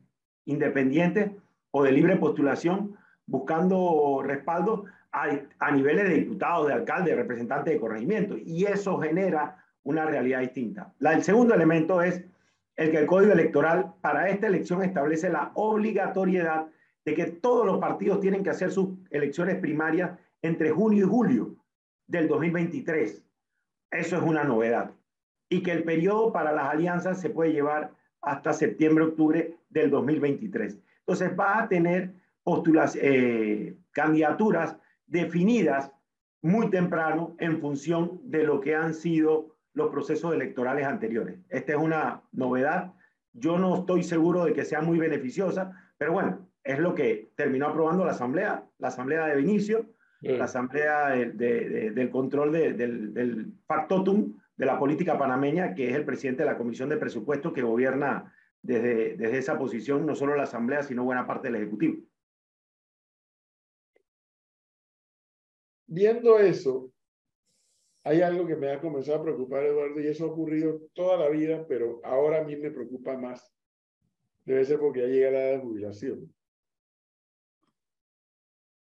independientes 0.46 1.32
o 1.72 1.84
de 1.84 1.92
libre 1.92 2.16
postulación 2.18 2.96
buscando 3.25 4.22
respaldo 4.24 4.86
a, 5.12 5.30
a 5.60 5.72
niveles 5.72 6.08
de 6.08 6.16
diputados, 6.16 6.68
de 6.68 6.74
alcaldes, 6.74 7.16
de 7.16 7.22
representantes 7.22 7.74
de 7.74 7.80
corregimiento. 7.80 8.38
Y 8.38 8.66
eso 8.66 8.98
genera 9.00 9.58
una 9.84 10.06
realidad 10.06 10.42
distinta. 10.42 10.94
El 11.00 11.24
segundo 11.24 11.54
elemento 11.54 12.01
es 12.01 12.24
el 12.82 12.92
que 12.92 12.98
el 12.98 13.06
Código 13.06 13.34
Electoral 13.34 13.94
para 14.02 14.30
esta 14.30 14.48
elección 14.48 14.84
establece 14.84 15.30
la 15.30 15.52
obligatoriedad 15.54 16.68
de 17.06 17.14
que 17.14 17.26
todos 17.26 17.66
los 17.66 17.78
partidos 17.80 18.20
tienen 18.20 18.44
que 18.44 18.50
hacer 18.50 18.72
sus 18.72 18.90
elecciones 19.12 19.58
primarias 19.58 20.18
entre 20.42 20.72
junio 20.72 21.06
y 21.06 21.10
julio 21.10 21.56
del 22.08 22.28
2023. 22.28 23.24
Eso 23.92 24.18
es 24.18 24.24
una 24.24 24.44
novedad. 24.44 24.92
Y 25.50 25.62
que 25.62 25.72
el 25.72 25.84
periodo 25.84 26.32
para 26.32 26.52
las 26.52 26.70
alianzas 26.70 27.22
se 27.22 27.30
puede 27.30 27.54
llevar 27.54 27.92
hasta 28.22 28.54
septiembre-octubre 28.54 29.58
del 29.70 29.92
2023. 29.92 30.80
Entonces 31.00 31.32
va 31.40 31.60
a 31.60 31.68
tener 31.68 32.14
postulas, 32.44 32.98
eh, 33.00 33.78
candidaturas 33.92 34.76
definidas 35.06 35.92
muy 36.42 36.70
temprano 36.72 37.36
en 37.38 37.60
función 37.60 38.20
de 38.24 38.44
lo 38.44 38.60
que 38.60 38.76
han 38.76 38.94
sido 38.96 39.56
los 39.74 39.90
procesos 39.90 40.34
electorales 40.34 40.86
anteriores. 40.86 41.40
Esta 41.50 41.74
es 41.74 41.78
una 41.78 42.22
novedad. 42.32 42.94
Yo 43.34 43.58
no 43.58 43.80
estoy 43.80 44.04
seguro 44.04 44.46
de 44.46 44.54
que 44.54 44.66
sea 44.66 44.82
muy 44.82 45.00
beneficiosa, 45.00 45.72
pero 45.98 46.13
bueno, 46.13 46.48
es 46.63 46.80
lo 46.80 46.94
que 46.94 47.32
terminó 47.36 47.68
aprobando 47.68 48.06
la 48.06 48.12
Asamblea, 48.12 48.66
la 48.78 48.88
Asamblea 48.90 49.28
de 49.28 49.38
Vinicio, 49.38 49.94
la 50.22 50.46
Asamblea 50.46 51.10
del 51.10 52.10
control 52.12 52.51
del, 52.51 53.13
del 53.13 53.54
factotum 53.66 54.38
de 54.56 54.66
la 54.66 54.78
política 54.78 55.18
panameña, 55.18 55.74
que 55.74 55.90
es 55.90 55.96
el 55.96 56.06
presidente 56.06 56.44
de 56.44 56.50
la 56.50 56.58
Comisión 56.58 56.90
de 56.90 56.98
Presupuestos 56.98 57.54
que 57.54 57.63
gobierna 57.63 58.32
desde, 58.62 59.16
desde 59.18 59.38
esa 59.40 59.58
posición 59.58 60.06
no 60.06 60.13
solo 60.13 60.36
la 60.36 60.44
Asamblea, 60.44 60.84
sino 60.84 61.04
buena 61.04 61.25
parte 61.25 61.48
del 61.48 61.62
Ejecutivo. 61.62 62.04
Viendo 65.88 66.38
eso, 66.40 66.92
hay 68.03 68.22
algo 68.22 68.48
que 68.48 68.55
me 68.55 68.72
ha 68.72 68.81
comenzado 68.81 69.20
a 69.20 69.24
preocupar, 69.24 69.63
Eduardo, 69.63 70.00
y 70.00 70.08
eso 70.08 70.25
ha 70.25 70.31
ocurrido 70.31 70.81
toda 70.93 71.17
la 71.17 71.29
vida, 71.29 71.65
pero 71.67 72.00
ahora 72.03 72.41
a 72.41 72.43
mí 72.43 72.55
me 72.55 72.72
preocupa 72.72 73.15
más. 73.15 73.53
Debe 74.43 74.65
ser 74.65 74.79
porque 74.79 75.01
ya 75.01 75.08
llega 75.08 75.31
la 75.31 75.43
edad 75.43 75.58
de 75.58 75.63
jubilación. 75.63 76.34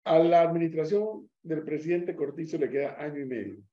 A 0.03 0.19
la 0.19 0.41
administración 0.41 1.29
del 1.41 1.63
presidente 1.63 2.15
Cortizo 2.15 2.57
le 2.57 2.69
queda 2.69 3.01
año 3.01 3.21
y 3.21 3.25
medio. 3.25 3.63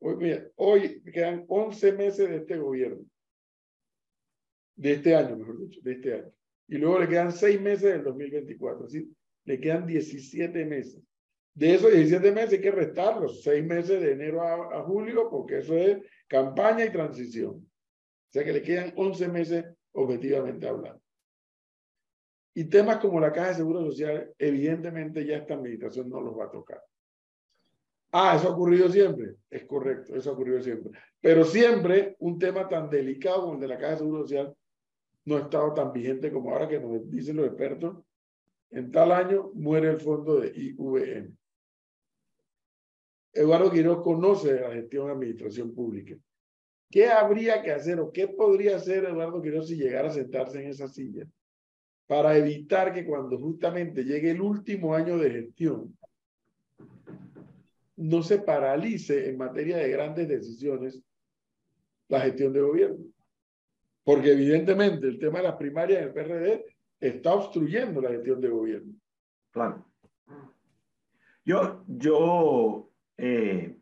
Hoy, 0.00 0.16
mira, 0.16 0.48
hoy 0.56 1.02
quedan 1.02 1.44
11 1.48 1.92
meses 1.92 2.28
de 2.28 2.36
este 2.36 2.58
gobierno. 2.58 3.04
De 4.76 4.92
este 4.92 5.14
año, 5.14 5.36
mejor 5.36 5.58
dicho, 5.60 5.80
de 5.82 5.92
este 5.92 6.14
año. 6.14 6.32
Y 6.68 6.76
luego 6.76 6.98
le 6.98 7.08
quedan 7.08 7.32
6 7.32 7.60
meses 7.60 7.92
del 7.92 8.04
2024. 8.04 8.84
Así, 8.84 9.10
le 9.46 9.60
quedan 9.60 9.86
17 9.86 10.64
meses. 10.66 11.02
De 11.54 11.74
esos 11.74 11.92
17 11.92 12.32
meses 12.32 12.54
hay 12.54 12.60
que 12.60 12.70
restar 12.70 13.20
los 13.20 13.42
6 13.42 13.64
meses 13.64 14.00
de 14.00 14.12
enero 14.12 14.42
a, 14.42 14.80
a 14.80 14.82
julio, 14.82 15.28
porque 15.30 15.58
eso 15.58 15.74
es 15.74 15.98
campaña 16.26 16.84
y 16.84 16.90
transición. 16.90 17.50
O 17.54 18.32
sea 18.32 18.44
que 18.44 18.52
le 18.52 18.62
quedan 18.62 18.92
11 18.96 19.28
meses 19.28 19.64
objetivamente 19.92 20.66
hablando. 20.66 21.00
Y 22.54 22.64
temas 22.64 22.98
como 22.98 23.20
la 23.20 23.32
Caja 23.32 23.48
de 23.48 23.54
Seguro 23.54 23.84
Social, 23.84 24.32
evidentemente 24.38 25.24
ya 25.24 25.38
esta 25.38 25.54
administración 25.54 26.08
no 26.08 26.20
los 26.20 26.38
va 26.38 26.44
a 26.44 26.50
tocar. 26.50 26.82
Ah, 28.12 28.36
eso 28.36 28.48
ha 28.48 28.52
ocurrido 28.52 28.88
siempre. 28.88 29.34
Es 29.50 29.64
correcto, 29.64 30.14
eso 30.14 30.30
ha 30.30 30.34
ocurrido 30.34 30.60
siempre. 30.60 30.92
Pero 31.20 31.44
siempre 31.44 32.14
un 32.20 32.38
tema 32.38 32.68
tan 32.68 32.88
delicado 32.88 33.42
como 33.42 33.54
el 33.54 33.60
de 33.60 33.68
la 33.68 33.76
Caja 33.76 33.92
de 33.92 33.98
Seguro 33.98 34.22
Social 34.22 34.54
no 35.24 35.36
ha 35.36 35.40
estado 35.40 35.74
tan 35.74 35.92
vigente 35.92 36.30
como 36.30 36.50
ahora 36.50 36.68
que 36.68 36.78
nos 36.78 37.10
dicen 37.10 37.36
los 37.36 37.46
expertos. 37.46 37.96
En 38.70 38.92
tal 38.92 39.10
año 39.10 39.50
muere 39.54 39.90
el 39.90 40.00
fondo 40.00 40.40
de 40.40 40.52
IVM. 40.54 41.36
Eduardo 43.34 43.70
Quiroz 43.70 44.02
conoce 44.02 44.60
la 44.60 44.70
gestión 44.70 45.06
de 45.06 45.12
administración 45.12 45.74
pública. 45.74 46.16
¿Qué 46.90 47.08
habría 47.08 47.60
que 47.62 47.72
hacer 47.72 47.98
o 47.98 48.12
qué 48.12 48.28
podría 48.28 48.76
hacer 48.76 49.04
Eduardo 49.04 49.42
Quiroz 49.42 49.68
si 49.68 49.76
llegara 49.76 50.08
a 50.08 50.12
sentarse 50.12 50.62
en 50.62 50.70
esa 50.70 50.86
silla 50.86 51.26
para 52.06 52.36
evitar 52.36 52.92
que 52.92 53.04
cuando 53.04 53.38
justamente 53.38 54.04
llegue 54.04 54.30
el 54.30 54.40
último 54.40 54.94
año 54.94 55.18
de 55.18 55.30
gestión 55.30 55.98
no 57.96 58.22
se 58.22 58.38
paralice 58.38 59.28
en 59.28 59.38
materia 59.38 59.78
de 59.78 59.90
grandes 59.90 60.28
decisiones 60.28 61.02
la 62.08 62.20
gestión 62.20 62.52
de 62.52 62.60
gobierno? 62.60 63.04
Porque 64.04 64.32
evidentemente 64.32 65.08
el 65.08 65.18
tema 65.18 65.38
de 65.38 65.44
las 65.44 65.56
primarias 65.56 66.02
en 66.02 66.08
el 66.08 66.12
PRD 66.12 66.64
está 67.00 67.34
obstruyendo 67.34 68.00
la 68.00 68.10
gestión 68.10 68.40
de 68.40 68.48
gobierno. 68.48 68.92
Claro. 69.50 69.84
Yo, 71.44 71.84
yo 71.88 72.90
eh, 73.16 73.76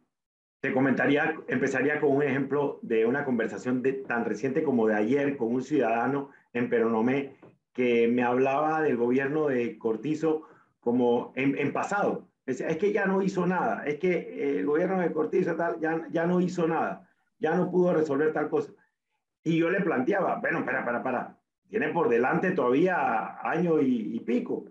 te 0.60 0.72
comentaría, 0.72 1.34
empezaría 1.48 2.00
con 2.00 2.12
un 2.12 2.22
ejemplo 2.22 2.78
de 2.82 3.04
una 3.04 3.24
conversación 3.24 3.82
de, 3.82 3.94
tan 3.94 4.24
reciente 4.24 4.62
como 4.62 4.86
de 4.86 4.94
ayer 4.94 5.36
con 5.36 5.52
un 5.52 5.62
ciudadano 5.62 6.30
en 6.52 6.68
Peronomé 6.68 7.36
que 7.72 8.06
me 8.06 8.22
hablaba 8.22 8.80
del 8.80 8.96
gobierno 8.96 9.48
de 9.48 9.76
Cortizo 9.78 10.42
como 10.78 11.32
en, 11.34 11.72
pasado. 11.72 12.28
Es, 12.46 12.62
que 12.76 12.92
ya 12.92 13.06
no 13.06 13.22
hizo 13.22 13.46
nada, 13.46 13.84
es 13.86 13.98
que 13.98 14.58
el 14.58 14.66
gobierno 14.66 15.00
de 15.00 15.12
Cortizo 15.12 15.56
tal, 15.56 15.80
ya, 15.80 16.06
ya 16.10 16.26
no 16.26 16.40
hizo 16.40 16.68
nada, 16.68 17.08
ya 17.38 17.56
no 17.56 17.70
pudo 17.70 17.94
resolver 17.94 18.32
tal 18.32 18.48
cosa. 18.48 18.72
Y 19.42 19.58
yo 19.58 19.70
le 19.70 19.80
planteaba, 19.80 20.38
bueno, 20.40 20.64
para, 20.64 20.84
para, 20.84 21.02
para, 21.02 21.38
tiene 21.68 21.88
por 21.88 22.08
delante 22.08 22.52
todavía 22.52 23.38
año 23.42 23.80
y 23.80 24.20
pico. 24.20 24.66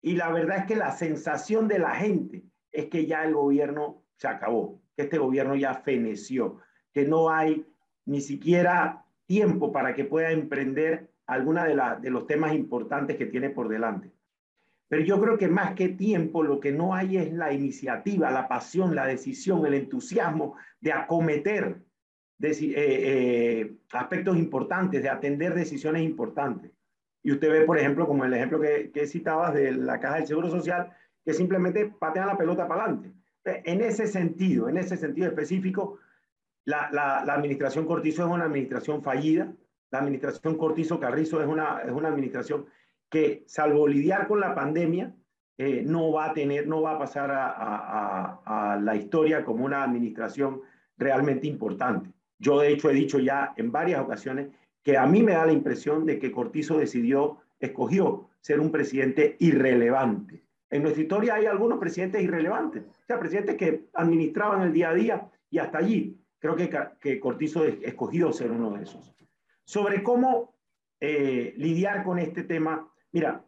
Y 0.00 0.16
la 0.16 0.32
verdad 0.32 0.58
es 0.58 0.66
que 0.66 0.76
la 0.76 0.90
sensación 0.90 1.68
de 1.68 1.78
la 1.78 1.94
gente 1.94 2.47
es 2.72 2.86
que 2.86 3.06
ya 3.06 3.24
el 3.24 3.34
gobierno 3.34 4.02
se 4.16 4.28
acabó, 4.28 4.80
que 4.96 5.02
este 5.02 5.18
gobierno 5.18 5.56
ya 5.56 5.74
feneció, 5.74 6.58
que 6.92 7.04
no 7.04 7.30
hay 7.30 7.66
ni 8.04 8.20
siquiera 8.20 9.04
tiempo 9.26 9.72
para 9.72 9.94
que 9.94 10.04
pueda 10.04 10.30
emprender 10.30 11.10
alguna 11.26 11.64
de, 11.64 11.80
de 12.00 12.10
los 12.10 12.26
temas 12.26 12.54
importantes 12.54 13.16
que 13.16 13.26
tiene 13.26 13.50
por 13.50 13.68
delante. 13.68 14.10
Pero 14.88 15.02
yo 15.02 15.20
creo 15.20 15.36
que 15.36 15.48
más 15.48 15.74
que 15.74 15.90
tiempo, 15.90 16.42
lo 16.42 16.60
que 16.60 16.72
no 16.72 16.94
hay 16.94 17.18
es 17.18 17.32
la 17.32 17.52
iniciativa, 17.52 18.30
la 18.30 18.48
pasión, 18.48 18.94
la 18.94 19.06
decisión, 19.06 19.66
el 19.66 19.74
entusiasmo 19.74 20.56
de 20.80 20.92
acometer 20.92 21.82
eh, 22.40 22.72
eh, 22.72 23.76
aspectos 23.92 24.38
importantes, 24.38 25.02
de 25.02 25.10
atender 25.10 25.54
decisiones 25.54 26.02
importantes. 26.02 26.72
Y 27.22 27.32
usted 27.32 27.50
ve, 27.50 27.60
por 27.62 27.78
ejemplo, 27.78 28.06
como 28.06 28.24
el 28.24 28.32
ejemplo 28.32 28.60
que, 28.60 28.90
que 28.90 29.06
citabas 29.06 29.52
de 29.52 29.72
la 29.72 30.00
Caja 30.00 30.16
del 30.16 30.26
Seguro 30.26 30.48
Social, 30.48 30.90
que 31.28 31.34
simplemente 31.34 31.92
patean 31.98 32.26
la 32.26 32.38
pelota 32.38 32.66
para 32.66 32.84
adelante. 32.84 33.12
En 33.44 33.82
ese 33.82 34.06
sentido, 34.06 34.66
en 34.70 34.78
ese 34.78 34.96
sentido 34.96 35.26
específico, 35.26 35.98
la, 36.64 37.18
administración 37.18 37.84
Cortizo 37.84 38.24
es 38.24 38.32
una 38.32 38.46
administración 38.46 39.02
fallida. 39.02 39.52
La 39.90 39.98
administración 39.98 40.56
Cortizo 40.56 40.98
Carrizo 40.98 41.42
es 41.42 41.46
una, 41.46 41.82
es 41.82 41.92
una 41.92 42.08
administración 42.08 42.64
que, 43.10 43.44
salvo 43.46 43.86
lidiar 43.86 44.26
con 44.26 44.40
la 44.40 44.54
pandemia, 44.54 45.14
eh, 45.58 45.82
no 45.84 46.12
va 46.12 46.30
a 46.30 46.32
tener, 46.32 46.66
no 46.66 46.80
va 46.80 46.92
a 46.92 46.98
pasar 46.98 47.30
a, 47.30 48.40
a, 48.46 48.80
la 48.80 48.96
historia 48.96 49.44
como 49.44 49.66
una 49.66 49.84
administración 49.84 50.62
realmente 50.96 51.46
importante. 51.46 52.10
Yo, 52.38 52.58
de 52.58 52.72
hecho, 52.72 52.88
he 52.88 52.94
dicho 52.94 53.18
ya 53.18 53.52
en 53.58 53.70
varias 53.70 54.00
ocasiones 54.00 54.48
que 54.82 54.96
a 54.96 55.04
mí 55.04 55.22
me 55.22 55.32
da 55.32 55.44
la 55.44 55.52
impresión 55.52 56.06
de 56.06 56.18
que 56.18 56.32
Cortizo 56.32 56.78
decidió, 56.78 57.36
escogió 57.60 58.30
ser 58.40 58.60
un 58.60 58.72
presidente 58.72 59.36
irrelevante. 59.40 60.47
En 60.70 60.82
nuestra 60.82 61.02
historia 61.02 61.34
hay 61.34 61.46
algunos 61.46 61.78
presidentes 61.78 62.22
irrelevantes, 62.22 62.84
o 62.84 63.06
sea, 63.06 63.18
presidentes 63.18 63.56
que 63.56 63.88
administraban 63.94 64.62
el 64.62 64.72
día 64.72 64.90
a 64.90 64.94
día 64.94 65.30
y 65.50 65.58
hasta 65.58 65.78
allí. 65.78 66.20
Creo 66.38 66.54
que, 66.54 66.70
que 67.00 67.18
Cortizo 67.18 67.64
escogió 67.64 68.32
ser 68.32 68.50
uno 68.50 68.70
de 68.72 68.84
esos. 68.84 69.14
Sobre 69.64 70.02
cómo 70.02 70.54
eh, 71.00 71.54
lidiar 71.56 72.04
con 72.04 72.18
este 72.18 72.44
tema, 72.44 72.88
mira, 73.12 73.44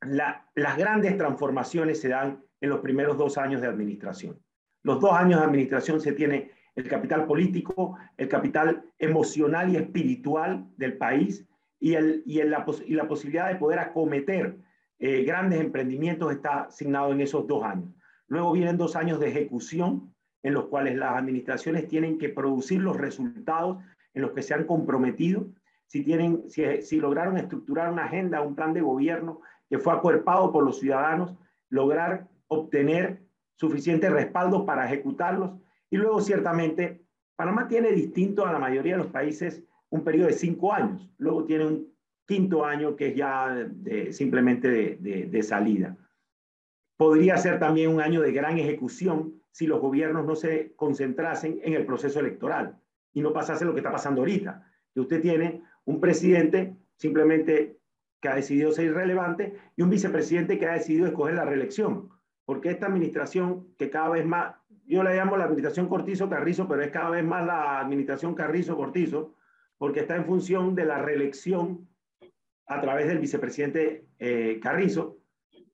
la, 0.00 0.48
las 0.54 0.76
grandes 0.76 1.16
transformaciones 1.16 2.00
se 2.00 2.08
dan 2.08 2.42
en 2.60 2.70
los 2.70 2.80
primeros 2.80 3.18
dos 3.18 3.36
años 3.36 3.60
de 3.60 3.68
administración. 3.68 4.40
Los 4.82 5.00
dos 5.00 5.12
años 5.12 5.40
de 5.40 5.46
administración 5.46 6.00
se 6.00 6.12
tiene 6.12 6.52
el 6.74 6.88
capital 6.88 7.26
político, 7.26 7.96
el 8.16 8.28
capital 8.28 8.84
emocional 8.98 9.70
y 9.70 9.76
espiritual 9.76 10.66
del 10.76 10.96
país 10.96 11.46
y, 11.78 11.94
el, 11.94 12.22
y, 12.26 12.42
la, 12.42 12.64
y 12.86 12.94
la 12.94 13.08
posibilidad 13.08 13.48
de 13.48 13.56
poder 13.56 13.78
acometer 13.78 14.58
eh, 14.98 15.24
grandes 15.24 15.60
emprendimientos 15.60 16.32
está 16.32 16.62
asignado 16.62 17.12
en 17.12 17.20
esos 17.20 17.46
dos 17.46 17.62
años. 17.64 17.90
Luego 18.26 18.52
vienen 18.52 18.76
dos 18.76 18.96
años 18.96 19.20
de 19.20 19.28
ejecución 19.28 20.14
en 20.42 20.54
los 20.54 20.66
cuales 20.66 20.96
las 20.96 21.16
administraciones 21.16 21.88
tienen 21.88 22.18
que 22.18 22.28
producir 22.28 22.80
los 22.80 22.96
resultados 22.96 23.78
en 24.12 24.22
los 24.22 24.32
que 24.32 24.42
se 24.42 24.54
han 24.54 24.64
comprometido, 24.64 25.46
si, 25.86 26.02
tienen, 26.04 26.48
si, 26.48 26.82
si 26.82 27.00
lograron 27.00 27.36
estructurar 27.36 27.92
una 27.92 28.04
agenda, 28.04 28.40
un 28.40 28.54
plan 28.54 28.72
de 28.72 28.80
gobierno 28.80 29.40
que 29.68 29.78
fue 29.78 29.92
acuerpado 29.92 30.52
por 30.52 30.64
los 30.64 30.78
ciudadanos, 30.78 31.34
lograr 31.68 32.28
obtener 32.48 33.22
suficiente 33.56 34.10
respaldo 34.10 34.64
para 34.64 34.86
ejecutarlos. 34.86 35.52
Y 35.90 35.96
luego, 35.96 36.20
ciertamente, 36.20 37.04
Panamá 37.36 37.68
tiene 37.68 37.92
distinto 37.92 38.46
a 38.46 38.52
la 38.52 38.58
mayoría 38.58 38.92
de 38.92 39.02
los 39.02 39.12
países 39.12 39.62
un 39.90 40.04
periodo 40.04 40.28
de 40.28 40.34
cinco 40.34 40.72
años. 40.72 41.10
Luego 41.18 41.44
tiene 41.44 41.66
un 41.66 41.93
quinto 42.26 42.64
año 42.64 42.96
que 42.96 43.08
es 43.08 43.16
ya 43.16 43.68
simplemente 44.10 44.68
de, 44.68 45.26
de, 45.26 45.42
salida. 45.42 45.96
Podría 46.96 47.36
ser 47.36 47.58
también 47.58 47.90
un 47.90 48.00
año 48.00 48.20
de 48.20 48.32
gran 48.32 48.58
ejecución 48.58 49.42
si 49.50 49.66
los 49.66 49.80
gobiernos 49.80 50.24
no 50.24 50.34
se 50.34 50.72
concentrasen 50.76 51.60
en 51.62 51.74
el 51.74 51.86
proceso 51.86 52.20
electoral 52.20 52.80
y 53.12 53.20
no 53.20 53.32
pasase 53.32 53.64
lo 53.64 53.72
que 53.72 53.80
está 53.80 53.92
pasando 53.92 54.22
ahorita, 54.22 54.66
que 54.92 55.00
usted 55.00 55.20
tiene 55.20 55.62
un 55.84 56.00
presidente 56.00 56.76
simplemente 56.96 57.78
que 58.20 58.28
ha 58.28 58.34
decidido 58.34 58.72
ser 58.72 58.86
irrelevante 58.86 59.54
y 59.76 59.82
un 59.82 59.90
vicepresidente 59.90 60.58
que 60.58 60.66
ha 60.66 60.72
decidido 60.72 61.06
escoger 61.06 61.34
la 61.34 61.44
reelección, 61.44 62.08
porque 62.44 62.70
esta 62.70 62.86
administración 62.86 63.68
que 63.76 63.90
cada 63.90 64.08
vez 64.08 64.24
más, 64.24 64.54
yo 64.86 65.02
la 65.02 65.14
llamo 65.14 65.36
la 65.36 65.44
administración 65.44 65.88
Cortizo-Carrizo, 65.88 66.66
pero 66.66 66.82
es 66.82 66.90
cada 66.90 67.10
vez 67.10 67.24
más 67.24 67.46
la 67.46 67.80
administración 67.80 68.34
Carrizo-Cortizo, 68.34 69.34
porque 69.78 70.00
está 70.00 70.16
en 70.16 70.24
función 70.24 70.74
de 70.74 70.86
la 70.86 70.98
reelección 70.98 71.88
a 72.66 72.80
través 72.80 73.06
del 73.06 73.18
vicepresidente 73.18 74.06
eh, 74.18 74.58
Carrizo. 74.62 75.18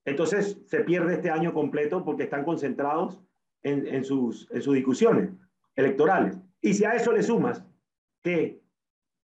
Entonces 0.05 0.59
se 0.67 0.81
pierde 0.81 1.15
este 1.15 1.31
año 1.31 1.53
completo 1.53 2.05
porque 2.05 2.25
están 2.25 2.45
concentrados 2.45 3.21
en, 3.63 4.05
sus, 4.05 4.49
en 4.51 4.63
sus 4.63 4.75
discusiones 4.75 5.31
electorales. 5.77 6.39
Y 6.63 6.75
si 6.75 6.85
a 6.85 6.93
eso 6.93 7.13
le 7.13 7.23
sumas 7.23 7.63
que 8.23 8.61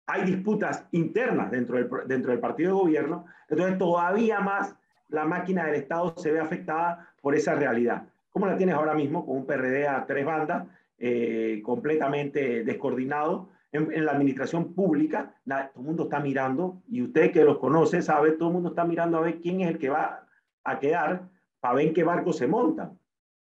hay 0.06 0.24
disputas 0.24 0.86
internas 0.92 1.50
dentro 1.50 1.76
del, 1.78 1.88
dentro 2.06 2.30
del 2.30 2.40
partido 2.40 2.70
de 2.70 2.82
gobierno, 2.82 3.24
entonces 3.48 3.78
todavía 3.78 4.40
más 4.40 4.76
la 5.08 5.24
máquina 5.24 5.64
del 5.66 5.76
Estado 5.76 6.14
se 6.16 6.32
ve 6.32 6.40
afectada 6.40 7.12
por 7.20 7.34
esa 7.34 7.54
realidad. 7.54 8.08
Como 8.30 8.46
la 8.46 8.56
tienes 8.56 8.74
ahora 8.74 8.94
mismo 8.94 9.24
con 9.24 9.36
un 9.36 9.46
PRD 9.46 9.88
a 9.88 10.04
tres 10.06 10.24
bandas, 10.24 10.66
eh, 10.98 11.60
completamente 11.64 12.64
descoordinado, 12.64 13.50
en, 13.76 14.04
la 14.04 14.12
administración 14.12 14.74
pública, 14.74 15.34
todo 15.44 15.58
el 15.76 15.82
mundo 15.82 16.04
está 16.04 16.20
mirando, 16.20 16.82
y 16.88 17.02
usted 17.02 17.32
que 17.32 17.44
los 17.44 17.58
conoce 17.58 18.02
sabe, 18.02 18.32
todo 18.32 18.48
el 18.48 18.54
mundo 18.54 18.70
está 18.70 18.84
mirando 18.84 19.18
a 19.18 19.22
ver 19.22 19.40
quién 19.40 19.60
es 19.60 19.68
el 19.68 19.78
que 19.78 19.90
va 19.90 20.26
a 20.64 20.78
quedar 20.78 21.28
para 21.60 21.74
ver 21.74 21.88
en 21.88 21.94
qué 21.94 22.04
barco 22.04 22.32
se 22.32 22.46
monta. 22.46 22.92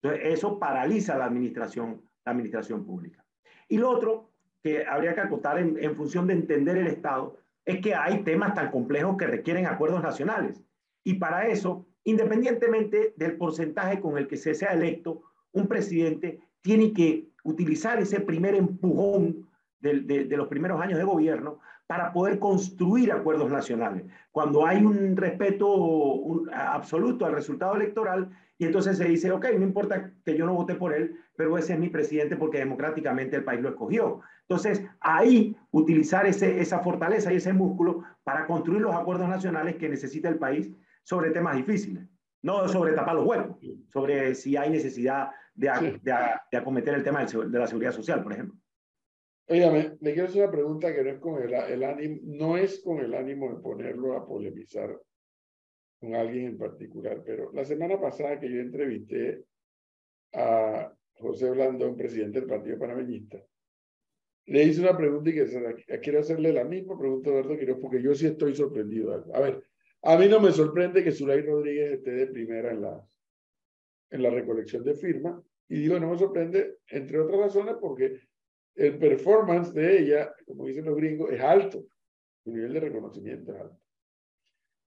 Entonces, 0.01 0.33
eso 0.33 0.59
paraliza 0.59 1.19
la 1.19 1.27
administración, 1.27 2.03
la 2.25 2.33
administración 2.33 2.85
pública. 2.85 3.25
Y 3.69 3.79
lo 3.79 3.91
otro 3.91 4.31
que 4.63 4.87
habría 4.87 5.15
que 5.15 5.21
acotar 5.21 5.59
en, 5.59 5.77
en 5.83 5.95
función 5.97 6.27
de 6.27 6.35
entender 6.35 6.79
el 6.79 6.87
Estado 6.87 7.37
es 7.65 7.81
que 7.81 7.95
hay 7.95 8.23
temas 8.23 8.55
tan 8.55 8.71
complejos 8.71 9.17
que 9.17 9.27
requieren 9.27 9.67
acuerdos 9.67 10.03
nacionales. 10.03 10.63
Y 11.05 11.15
para 11.15 11.47
eso 11.49 11.89
independientemente 12.09 13.13
del 13.17 13.37
porcentaje 13.37 14.01
con 14.01 14.17
el 14.17 14.27
que 14.27 14.39
se 14.39 14.55
sea 14.55 14.73
electo, 14.73 15.25
un 15.53 15.69
presidente 15.69 16.41
tiene 16.63 16.95
que 16.95 17.29
utilizar 17.45 18.01
ese 18.01 18.21
primer 18.21 18.55
empujón 18.55 19.47
de, 19.81 20.37
los 20.37 20.49
primeros 20.49 20.81
años 20.81 20.99
de 20.99 21.05
gobierno 21.05 21.61
para 21.87 22.13
poder 22.13 22.39
construir 22.39 23.13
acuerdos 23.13 23.51
nacionales. 23.51 24.05
Cuando 24.31 24.67
hay 24.67 24.85
un 24.85 25.17
respeto 25.17 26.45
absoluto 26.53 27.25
al 27.25 27.33
resultado 27.33 27.77
electoral 27.77 28.29
y 28.59 28.67
entonces 28.67 28.99
se 28.99 29.05
dice, 29.05 29.31
ok, 29.31 29.47
no 29.57 29.65
importa 29.65 30.13
que 30.25 30.37
yo 30.37 30.45
no 30.45 30.55
vote 30.55 30.75
por 30.75 30.93
él, 30.93 31.17
pero 31.37 31.57
ese 31.57 31.75
es 31.75 31.79
mi 31.79 31.89
presidente 31.89 32.37
porque 32.37 32.59
democráticamente 32.59 33.37
el 33.37 33.45
país 33.45 33.61
lo 33.61 33.71
escogió. 33.71 34.21
Entonces, 34.43 34.83
ahí 35.01 35.57
utilizar 35.71 36.27
ese, 36.27 36.61
esa 36.61 36.81
fortaleza 36.81 37.33
y 37.33 37.37
ese 37.37 37.53
músculo 37.53 38.03
para 38.25 38.47
construir 38.47 38.83
los 38.83 38.95
acuerdos 38.95 39.29
nacionales 39.29 39.77
que 39.77 39.89
necesita 39.89 40.29
el 40.29 40.39
país 40.39 40.71
sobre 41.05 41.31
temas 41.31 41.57
difíciles. 41.57 42.09
No 42.43 42.69
sobre 42.69 42.93
tapar 42.93 43.17
los 43.17 43.27
huecos, 43.27 43.57
sobre 43.93 44.35
si 44.35 44.57
hay 44.57 44.71
necesidad 44.71 45.31
de, 45.55 46.01
de, 46.03 46.57
acometer 46.57 46.95
el 46.95 47.03
tema 47.03 47.25
de 47.25 47.59
la 47.59 47.67
seguridad 47.67 47.93
social, 47.93 48.23
por 48.23 48.33
ejemplo. 48.33 48.57
Oígame, 49.51 49.97
le 50.01 50.13
quiero 50.13 50.29
hacer 50.29 50.43
una 50.43 50.53
pregunta 50.53 50.95
que 50.95 51.03
no 51.03 51.11
es 51.11 51.19
con 51.19 51.43
el, 51.43 51.55
el 51.55 51.85
ánimo, 51.85 52.21
no 52.25 52.57
es 52.59 52.81
con 52.83 52.99
el 52.99 53.15
ánimo 53.15 53.49
de 53.49 53.63
ponerlo 53.63 54.15
a 54.15 54.27
polemizar 54.27 55.01
con 55.99 56.15
alguien 56.15 56.47
en 56.49 56.59
particular, 56.59 57.23
pero 57.25 57.51
la 57.53 57.65
semana 57.65 57.99
pasada 57.99 58.39
que 58.39 58.51
yo 58.51 58.61
entrevisté 58.61 59.43
a 60.35 60.93
José 61.15 61.51
Blandón, 61.51 61.97
presidente 61.97 62.41
del 62.41 62.49
Partido 62.49 62.79
Panameñista, 62.79 63.43
le 64.47 64.65
hice 64.65 64.83
una 64.83 64.97
pregunta 64.97 65.31
y 65.31 65.35
que 65.35 66.01
quiero 66.01 66.21
hacerle 66.21 66.53
la 66.53 66.65
misma 66.65 66.99
pregunta 66.99 67.31
a 67.31 67.33
Eduardo 67.33 67.59
Quiroz, 67.59 67.79
porque 67.81 68.03
yo 68.03 68.15
sí 68.15 68.27
estoy 68.27 68.55
sorprendido. 68.55 69.25
A 69.33 69.41
ver, 69.41 69.63
a 70.03 70.17
mí 70.17 70.29
no 70.29 70.41
me 70.41 70.53
sorprende 70.53 71.03
que 71.03 71.11
Zulay 71.11 71.41
Rodríguez 71.41 71.93
esté 71.93 72.11
de 72.13 72.27
primera 72.27 72.71
en 72.71 72.83
la, 72.83 73.03
en 74.11 74.23
la 74.23 74.31
recolección 74.31 74.85
de 74.85 74.95
firmas, 74.95 75.43
y 75.69 75.81
digo, 75.81 75.99
no 75.99 76.11
me 76.11 76.19
sorprende, 76.19 76.79
entre 76.89 77.19
otras 77.19 77.41
razones, 77.41 77.77
porque 77.81 78.21
el 78.79 78.97
performance 78.97 79.75
de 79.75 79.99
ella, 79.99 80.33
como 80.47 80.67
dicen 80.67 80.85
los 80.85 80.97
gringos, 80.97 81.31
es 81.33 81.41
alto, 81.41 81.85
su 82.45 82.53
nivel 82.53 82.73
de 82.73 82.81
reconocimiento 82.81 83.53
es 83.53 83.61
alto. 83.61 83.81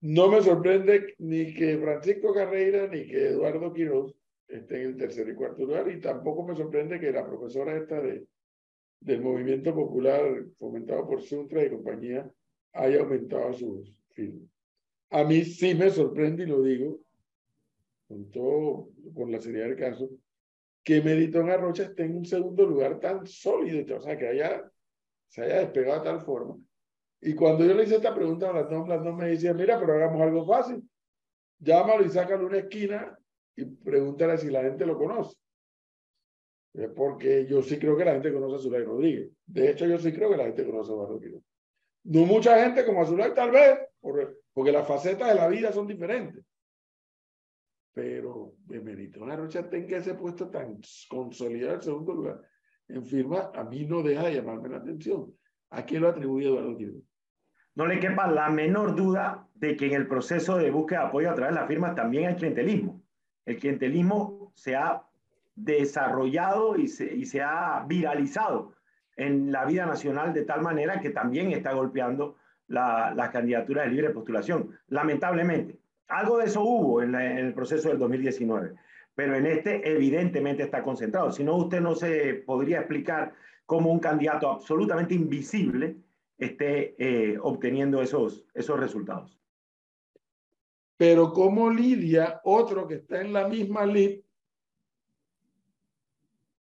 No 0.02 0.28
me 0.28 0.42
sorprende 0.42 1.14
ni 1.18 1.52
que 1.54 1.78
Francisco 1.78 2.32
Carreira 2.32 2.86
ni 2.88 3.06
que 3.06 3.28
Eduardo 3.28 3.72
Quiroz 3.72 4.14
estén 4.48 4.82
en 4.82 4.86
el 4.88 4.96
tercer 4.96 5.28
y 5.28 5.34
cuarto 5.34 5.64
lugar, 5.64 5.90
y 5.90 6.00
tampoco 6.00 6.46
me 6.46 6.54
sorprende 6.54 7.00
que 7.00 7.10
la 7.10 7.26
profesora 7.26 7.76
esta 7.76 8.00
de, 8.00 8.26
del 9.00 9.22
movimiento 9.22 9.74
popular 9.74 10.44
fomentado 10.58 11.06
por 11.06 11.22
Suntra 11.22 11.64
y 11.64 11.70
compañía 11.70 12.30
haya 12.72 13.00
aumentado 13.00 13.52
sus 13.54 13.94
firmas. 14.10 14.48
A 15.10 15.24
mí 15.24 15.42
sí 15.44 15.74
me 15.74 15.90
sorprende, 15.90 16.42
y 16.42 16.46
lo 16.46 16.62
digo 16.62 17.00
con 18.08 18.30
todo, 18.30 18.88
con 19.14 19.30
la 19.30 19.40
seriedad 19.40 19.68
del 19.68 19.76
caso, 19.76 20.10
que 20.82 21.02
Meritón 21.02 21.50
Arrocha 21.50 21.84
esté 21.84 22.04
en 22.04 22.16
un 22.16 22.24
segundo 22.24 22.66
lugar 22.66 22.98
tan 23.00 23.26
sólido, 23.26 23.96
o 23.96 24.00
sea, 24.00 24.16
que 24.16 24.28
haya, 24.28 24.70
se 25.28 25.42
haya 25.42 25.60
despegado 25.60 26.00
de 26.00 26.10
tal 26.10 26.20
forma. 26.20 26.56
Y 27.20 27.34
cuando 27.34 27.64
yo 27.64 27.74
le 27.74 27.84
hice 27.84 27.96
esta 27.96 28.14
pregunta 28.14 28.48
a 28.48 28.52
Blandón, 28.52 28.84
Blandón 28.84 29.16
me 29.16 29.28
decía, 29.28 29.52
mira, 29.52 29.78
pero 29.78 29.94
hagamos 29.94 30.22
algo 30.22 30.46
fácil. 30.46 30.82
Llámalo 31.58 32.04
y 32.04 32.08
sácalo 32.08 32.46
una 32.46 32.58
esquina 32.58 33.18
y 33.54 33.66
pregúntale 33.66 34.38
si 34.38 34.50
la 34.50 34.62
gente 34.62 34.86
lo 34.86 34.96
conoce. 34.96 35.36
Porque 36.96 37.46
yo 37.46 37.60
sí 37.62 37.78
creo 37.78 37.96
que 37.96 38.04
la 38.06 38.12
gente 38.12 38.32
conoce 38.32 38.56
a 38.56 38.58
Zulay 38.60 38.84
Rodríguez. 38.84 39.30
De 39.44 39.70
hecho, 39.70 39.86
yo 39.86 39.98
sí 39.98 40.12
creo 40.12 40.30
que 40.30 40.38
la 40.38 40.44
gente 40.44 40.64
conoce 40.64 40.92
a 40.92 40.94
Eduardo. 40.94 41.42
No 42.04 42.24
mucha 42.24 42.64
gente 42.64 42.86
como 42.86 43.02
a 43.02 43.06
Zulay, 43.06 43.34
tal 43.34 43.50
vez, 43.50 43.78
porque 44.54 44.72
las 44.72 44.88
facetas 44.88 45.28
de 45.28 45.34
la 45.34 45.48
vida 45.48 45.72
son 45.72 45.86
diferentes 45.86 46.42
pero 47.92 48.54
Benedito 48.66 49.24
Rocha 49.24 49.68
tenga 49.68 49.98
ese 49.98 50.14
puesto 50.14 50.48
tan 50.48 50.80
consolidado 51.08 51.74
en 51.74 51.82
segundo 51.82 52.14
lugar 52.14 52.40
en 52.94 53.04
firma, 53.06 53.50
a 53.54 53.64
mí 53.64 53.84
no 53.86 54.02
deja 54.02 54.24
de 54.24 54.34
llamarme 54.34 54.68
la 54.68 54.78
atención. 54.78 55.32
¿A 55.70 55.84
quién 55.84 56.02
lo 56.02 56.08
atribuye 56.08 56.46
Eduardo 56.46 56.76
Quiroz? 56.76 57.02
No 57.76 57.86
le 57.86 58.00
quepa 58.00 58.26
la 58.30 58.50
menor 58.50 58.96
duda 58.96 59.48
de 59.54 59.76
que 59.76 59.86
en 59.86 59.94
el 59.94 60.08
proceso 60.08 60.58
de 60.58 60.70
búsqueda 60.70 61.00
de 61.00 61.06
apoyo 61.06 61.30
a 61.30 61.34
través 61.34 61.54
de 61.54 61.60
la 61.60 61.66
firma 61.66 61.94
también 61.94 62.26
hay 62.26 62.34
clientelismo. 62.34 63.02
El 63.46 63.58
clientelismo 63.58 64.52
se 64.54 64.74
ha 64.74 65.06
desarrollado 65.54 66.76
y 66.76 66.88
se, 66.88 67.14
y 67.14 67.24
se 67.24 67.42
ha 67.42 67.84
viralizado 67.86 68.74
en 69.16 69.52
la 69.52 69.64
vida 69.64 69.86
nacional 69.86 70.32
de 70.32 70.44
tal 70.44 70.62
manera 70.62 71.00
que 71.00 71.10
también 71.10 71.52
está 71.52 71.72
golpeando 71.72 72.36
las 72.66 73.14
la 73.16 73.30
candidaturas 73.30 73.84
de 73.84 73.92
libre 73.92 74.10
postulación. 74.10 74.76
Lamentablemente, 74.88 75.79
algo 76.10 76.38
de 76.38 76.46
eso 76.46 76.62
hubo 76.62 77.02
en, 77.02 77.14
el 77.14 77.54
proceso 77.54 77.88
del 77.88 77.98
2019, 77.98 78.74
pero 79.14 79.36
en 79.36 79.46
este 79.46 79.88
evidentemente 79.88 80.64
está 80.64 80.82
concentrado. 80.82 81.32
Si 81.32 81.44
no, 81.44 81.56
usted 81.56 81.80
no 81.80 81.94
se 81.94 82.34
podría 82.34 82.78
explicar 82.78 83.34
cómo 83.66 83.92
un 83.92 84.00
candidato 84.00 84.50
absolutamente 84.50 85.14
invisible 85.14 85.96
esté 86.36 86.94
eh, 86.98 87.38
obteniendo 87.40 88.02
esos, 88.02 88.44
esos 88.54 88.78
resultados. 88.78 89.38
Pero 90.96 91.32
cómo 91.32 91.70
lidia 91.70 92.40
otro 92.44 92.86
que 92.86 92.94
está 92.94 93.20
en 93.20 93.32
la 93.32 93.48
misma 93.48 93.86
lid, 93.86 94.20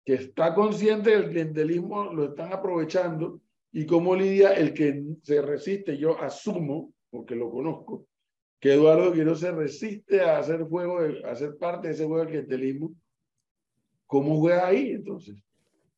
que 0.04 0.14
está 0.14 0.54
consciente 0.54 1.10
del 1.10 1.28
clientelismo, 1.28 2.12
lo 2.12 2.24
están 2.26 2.52
aprovechando, 2.52 3.40
y 3.72 3.86
cómo 3.86 4.14
lidia 4.14 4.52
el 4.52 4.72
que 4.74 5.04
se 5.22 5.42
resiste, 5.42 5.98
yo 5.98 6.20
asumo, 6.20 6.92
porque 7.10 7.34
lo 7.34 7.50
conozco, 7.50 8.07
que 8.60 8.74
Eduardo 8.74 9.12
Quiroz 9.12 9.40
se 9.40 9.52
resiste 9.52 10.20
a 10.20 10.38
hacer 10.38 10.62
juego, 10.64 11.00
a 11.24 11.34
ser 11.34 11.56
parte 11.58 11.88
de 11.88 11.94
ese 11.94 12.06
juego 12.06 12.20
del 12.20 12.28
clientelismo. 12.28 12.92
¿Cómo 14.06 14.38
juega 14.38 14.66
ahí 14.66 14.92
entonces? 14.92 15.36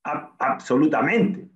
absolutamente. 0.03 1.47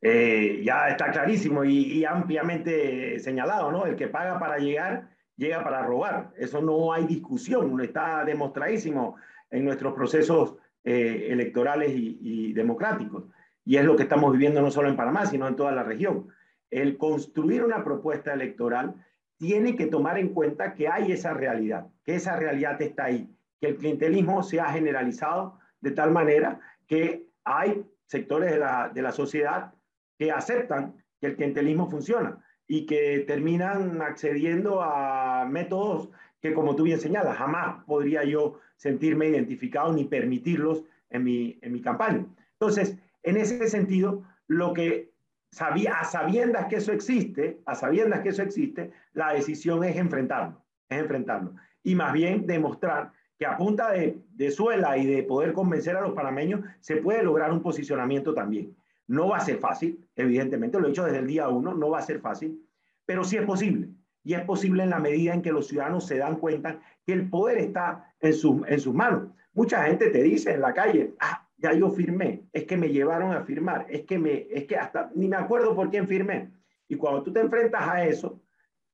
Eh, 0.00 0.62
ya 0.64 0.88
está 0.88 1.10
clarísimo 1.10 1.62
y, 1.64 2.04
ampliamente 2.06 3.18
señalado, 3.18 3.70
¿no? 3.70 3.84
El 3.84 3.96
que 3.96 4.08
paga 4.08 4.38
para 4.38 4.58
llegar, 4.58 5.10
llega 5.36 5.62
para 5.62 5.82
robar. 5.82 6.32
Eso 6.38 6.62
no 6.62 6.92
hay 6.94 7.06
discusión, 7.06 7.78
está 7.82 8.24
demostradísimo 8.24 9.16
en 9.50 9.66
nuestros 9.66 9.92
procesos 9.92 10.56
eh, 10.84 11.28
electorales 11.28 11.92
y, 11.94 12.18
y 12.22 12.52
democráticos. 12.54 13.24
Y 13.66 13.76
es 13.76 13.84
lo 13.84 13.94
que 13.94 14.04
estamos 14.04 14.32
viviendo 14.32 14.62
no 14.62 14.70
solo 14.70 14.88
en 14.88 14.96
Panamá, 14.96 15.26
sino 15.26 15.46
en 15.46 15.56
toda 15.56 15.72
la 15.72 15.82
región. 15.82 16.28
El 16.70 16.96
construir 16.96 17.62
una 17.62 17.84
propuesta 17.84 18.32
electoral 18.32 18.94
tiene 19.40 19.74
que 19.74 19.86
tomar 19.86 20.18
en 20.18 20.34
cuenta 20.34 20.74
que 20.74 20.86
hay 20.86 21.12
esa 21.12 21.32
realidad, 21.32 21.86
que 22.04 22.14
esa 22.14 22.36
realidad 22.36 22.80
está 22.82 23.04
ahí, 23.04 23.26
que 23.58 23.68
el 23.68 23.76
clientelismo 23.76 24.42
se 24.42 24.60
ha 24.60 24.70
generalizado 24.70 25.58
de 25.80 25.92
tal 25.92 26.10
manera 26.10 26.60
que 26.86 27.26
hay 27.42 27.82
sectores 28.04 28.50
de 28.50 28.58
la, 28.58 28.90
de 28.92 29.00
la 29.00 29.12
sociedad 29.12 29.72
que 30.18 30.30
aceptan 30.30 31.02
que 31.18 31.28
el 31.28 31.36
clientelismo 31.36 31.88
funciona 31.88 32.44
y 32.68 32.84
que 32.84 33.20
terminan 33.26 34.02
accediendo 34.02 34.82
a 34.82 35.46
métodos 35.46 36.10
que, 36.42 36.52
como 36.52 36.76
tú 36.76 36.82
bien 36.82 37.00
señalas, 37.00 37.38
jamás 37.38 37.82
podría 37.86 38.24
yo 38.24 38.60
sentirme 38.76 39.28
identificado 39.28 39.90
ni 39.94 40.04
permitirlos 40.04 40.84
en 41.08 41.24
mi, 41.24 41.58
en 41.62 41.72
mi 41.72 41.80
campaña. 41.80 42.26
Entonces, 42.52 42.98
en 43.22 43.38
ese 43.38 43.68
sentido, 43.68 44.22
lo 44.46 44.74
que 44.74 45.12
a 45.58 46.04
sabiendas 46.04 46.66
que 46.66 46.76
eso 46.76 46.92
existe, 46.92 47.60
a 47.66 47.74
sabiendas 47.74 48.20
que 48.20 48.30
eso 48.30 48.42
existe, 48.42 48.92
la 49.12 49.32
decisión 49.32 49.82
es 49.84 49.96
enfrentarlo, 49.96 50.62
es 50.88 50.98
enfrentarlo. 50.98 51.54
Y 51.82 51.94
más 51.94 52.12
bien 52.12 52.46
demostrar 52.46 53.12
que 53.38 53.46
a 53.46 53.56
punta 53.56 53.90
de, 53.90 54.50
suela 54.50 54.96
y 54.98 55.06
de 55.06 55.22
poder 55.22 55.52
convencer 55.52 55.96
a 55.96 56.02
los 56.02 56.12
panameños 56.12 56.60
se 56.80 56.96
puede 56.96 57.22
lograr 57.22 57.50
un 57.52 57.62
posicionamiento 57.62 58.34
también. 58.34 58.76
No 59.06 59.28
va 59.28 59.38
a 59.38 59.40
ser 59.40 59.58
fácil, 59.58 60.06
evidentemente, 60.14 60.78
lo 60.78 60.86
he 60.86 60.90
dicho 60.90 61.04
desde 61.04 61.18
el 61.18 61.26
día 61.26 61.48
uno, 61.48 61.74
no 61.74 61.90
va 61.90 61.98
a 61.98 62.02
ser 62.02 62.20
fácil, 62.20 62.62
pero 63.04 63.24
sí 63.24 63.36
es 63.36 63.44
posible. 63.44 63.88
Y 64.22 64.34
es 64.34 64.42
posible 64.42 64.82
en 64.82 64.90
la 64.90 64.98
medida 64.98 65.32
en 65.32 65.42
que 65.42 65.52
los 65.52 65.68
ciudadanos 65.68 66.06
se 66.06 66.18
dan 66.18 66.36
cuenta 66.36 66.80
que 67.06 67.14
el 67.14 67.28
poder 67.28 67.58
está 67.58 68.12
en, 68.20 68.34
su, 68.34 68.62
en 68.68 68.78
sus 68.78 68.94
manos. 68.94 69.30
Mucha 69.54 69.84
gente 69.84 70.10
te 70.10 70.22
dice 70.22 70.52
en 70.52 70.60
la 70.60 70.74
calle, 70.74 71.14
ah, 71.18 71.48
ya 71.62 71.72
yo 71.72 71.90
firmé, 71.90 72.48
es 72.52 72.64
que 72.64 72.76
me 72.76 72.88
llevaron 72.88 73.32
a 73.32 73.44
firmar, 73.44 73.86
es 73.88 74.04
que, 74.04 74.18
me, 74.18 74.46
es 74.50 74.64
que 74.64 74.76
hasta 74.76 75.10
ni 75.14 75.28
me 75.28 75.36
acuerdo 75.36 75.74
por 75.74 75.90
quién 75.90 76.08
firmé. 76.08 76.50
Y 76.88 76.96
cuando 76.96 77.22
tú 77.22 77.32
te 77.32 77.40
enfrentas 77.40 77.88
a 77.88 78.04
eso, 78.04 78.42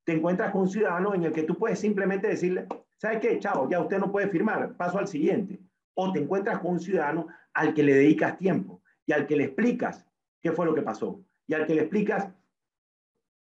te 0.03 0.13
encuentras 0.13 0.51
con 0.51 0.61
un 0.61 0.69
ciudadano 0.69 1.13
en 1.13 1.23
el 1.23 1.31
que 1.31 1.43
tú 1.43 1.57
puedes 1.57 1.79
simplemente 1.79 2.27
decirle, 2.27 2.67
¿sabes 2.97 3.19
qué? 3.19 3.39
Chao, 3.39 3.69
ya 3.69 3.79
usted 3.79 3.99
no 3.99 4.11
puede 4.11 4.27
firmar, 4.27 4.75
paso 4.75 4.99
al 4.99 5.07
siguiente. 5.07 5.59
O 5.95 6.11
te 6.11 6.19
encuentras 6.19 6.59
con 6.59 6.73
un 6.73 6.79
ciudadano 6.79 7.27
al 7.53 7.73
que 7.73 7.83
le 7.83 7.95
dedicas 7.95 8.37
tiempo 8.37 8.81
y 9.05 9.13
al 9.13 9.25
que 9.25 9.35
le 9.35 9.45
explicas 9.45 10.05
qué 10.41 10.51
fue 10.51 10.65
lo 10.65 10.75
que 10.75 10.81
pasó 10.81 11.23
y 11.47 11.53
al 11.53 11.65
que 11.65 11.75
le 11.75 11.81
explicas 11.81 12.29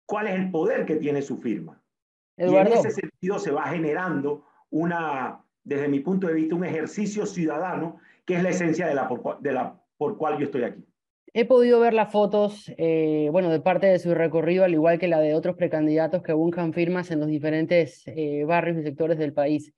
cuál 0.06 0.28
es 0.28 0.36
el 0.36 0.52
poder 0.52 0.86
que 0.86 0.98
tiene 0.98 1.22
su 1.22 1.38
firma. 1.38 1.82
Y 2.38 2.56
en 2.56 2.68
ese 2.68 2.90
sentido 2.90 3.40
se 3.40 3.52
va 3.52 3.68
generando 3.68 4.46
una, 4.72 5.44
desde 5.64 5.88
mi 5.88 6.00
punto 6.00 6.28
de 6.28 6.34
vista, 6.34 6.56
un 6.56 6.66
ejercicio 6.66 7.26
ciudadano 7.26 8.00
que 8.26 8.36
es 8.36 8.44
la 8.44 8.50
esencia 8.50 8.88
de 8.88 8.96
la 8.96 9.08
por, 9.08 9.40
de 9.40 9.52
la 9.52 9.80
cual 9.98 10.38
yo 10.38 10.46
estoy 10.46 10.64
aquí. 10.64 10.84
He 11.34 11.46
podido 11.46 11.80
ver 11.80 11.94
las 11.94 12.12
fotos, 12.12 12.72
eh, 12.78 13.30
bueno, 13.32 13.50
de 13.50 13.62
parte 13.62 13.88
de 13.88 14.00
su 14.00 14.14
recorrido, 14.14 14.66
al 14.66 14.74
igual 14.74 15.00
que 15.00 15.08
la 15.08 15.20
de 15.20 15.34
otros 15.34 15.56
precandidatos 15.56 16.24
que 16.24 16.34
buscan 16.34 16.74
firmas 16.74 17.10
en 17.12 17.20
los 17.20 17.30
diferentes 17.30 18.04
eh, 18.08 18.44
barrios 18.46 18.78
y 18.78 18.84
sectores 18.84 19.18
del 19.18 19.34
país. 19.34 19.74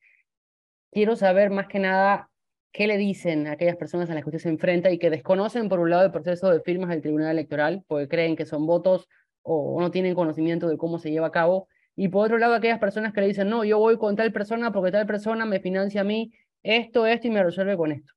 quiero 0.92 1.16
saber 1.16 1.52
más 1.52 1.68
que 1.68 1.80
nada 1.80 2.30
qué 2.72 2.88
le 2.88 2.98
dicen 2.98 3.48
a 3.48 3.52
aquellas 3.52 3.78
personas 3.78 4.10
a 4.10 4.16
las 4.16 4.24
que 4.24 4.30
usted 4.30 4.40
se 4.40 4.50
enfrenta 4.50 4.90
y 4.92 4.98
que 4.98 5.12
desconocen 5.12 5.70
por 5.70 5.80
un 5.80 5.92
lado 5.92 6.06
el 6.06 6.12
proceso 6.12 6.50
de 6.50 6.62
firmas 6.62 6.90
del 6.90 7.02
Tribunal 7.02 7.32
Electoral, 7.32 7.84
porque 7.88 8.08
creen 8.08 8.36
que 8.36 8.46
son 8.46 8.66
votos 8.66 9.08
o 9.44 9.80
no 9.80 9.92
tienen 9.92 10.16
conocimiento 10.16 10.68
de 10.68 10.78
cómo 10.78 10.98
se 10.98 11.12
lleva 11.12 11.28
a 11.28 11.32
cabo, 11.32 11.68
y 11.96 12.08
por 12.08 12.26
otro 12.26 12.40
lado 12.40 12.56
aquellas 12.56 12.80
personas 12.80 13.14
que 13.14 13.22
le 13.22 13.28
dicen, 13.28 13.50
no, 13.50 13.64
yo 13.64 13.78
voy 13.78 13.98
con 13.98 14.16
tal 14.16 14.32
persona 14.32 14.72
porque 14.72 14.92
tal 14.92 15.06
persona 15.06 15.46
me 15.46 15.60
financia 15.60 16.02
a 16.02 16.04
mí 16.04 16.34
esto, 16.64 17.06
esto 17.06 17.28
y 17.28 17.30
me 17.30 17.44
resuelve 17.44 17.78
con 17.78 17.92
esto. 17.92 18.14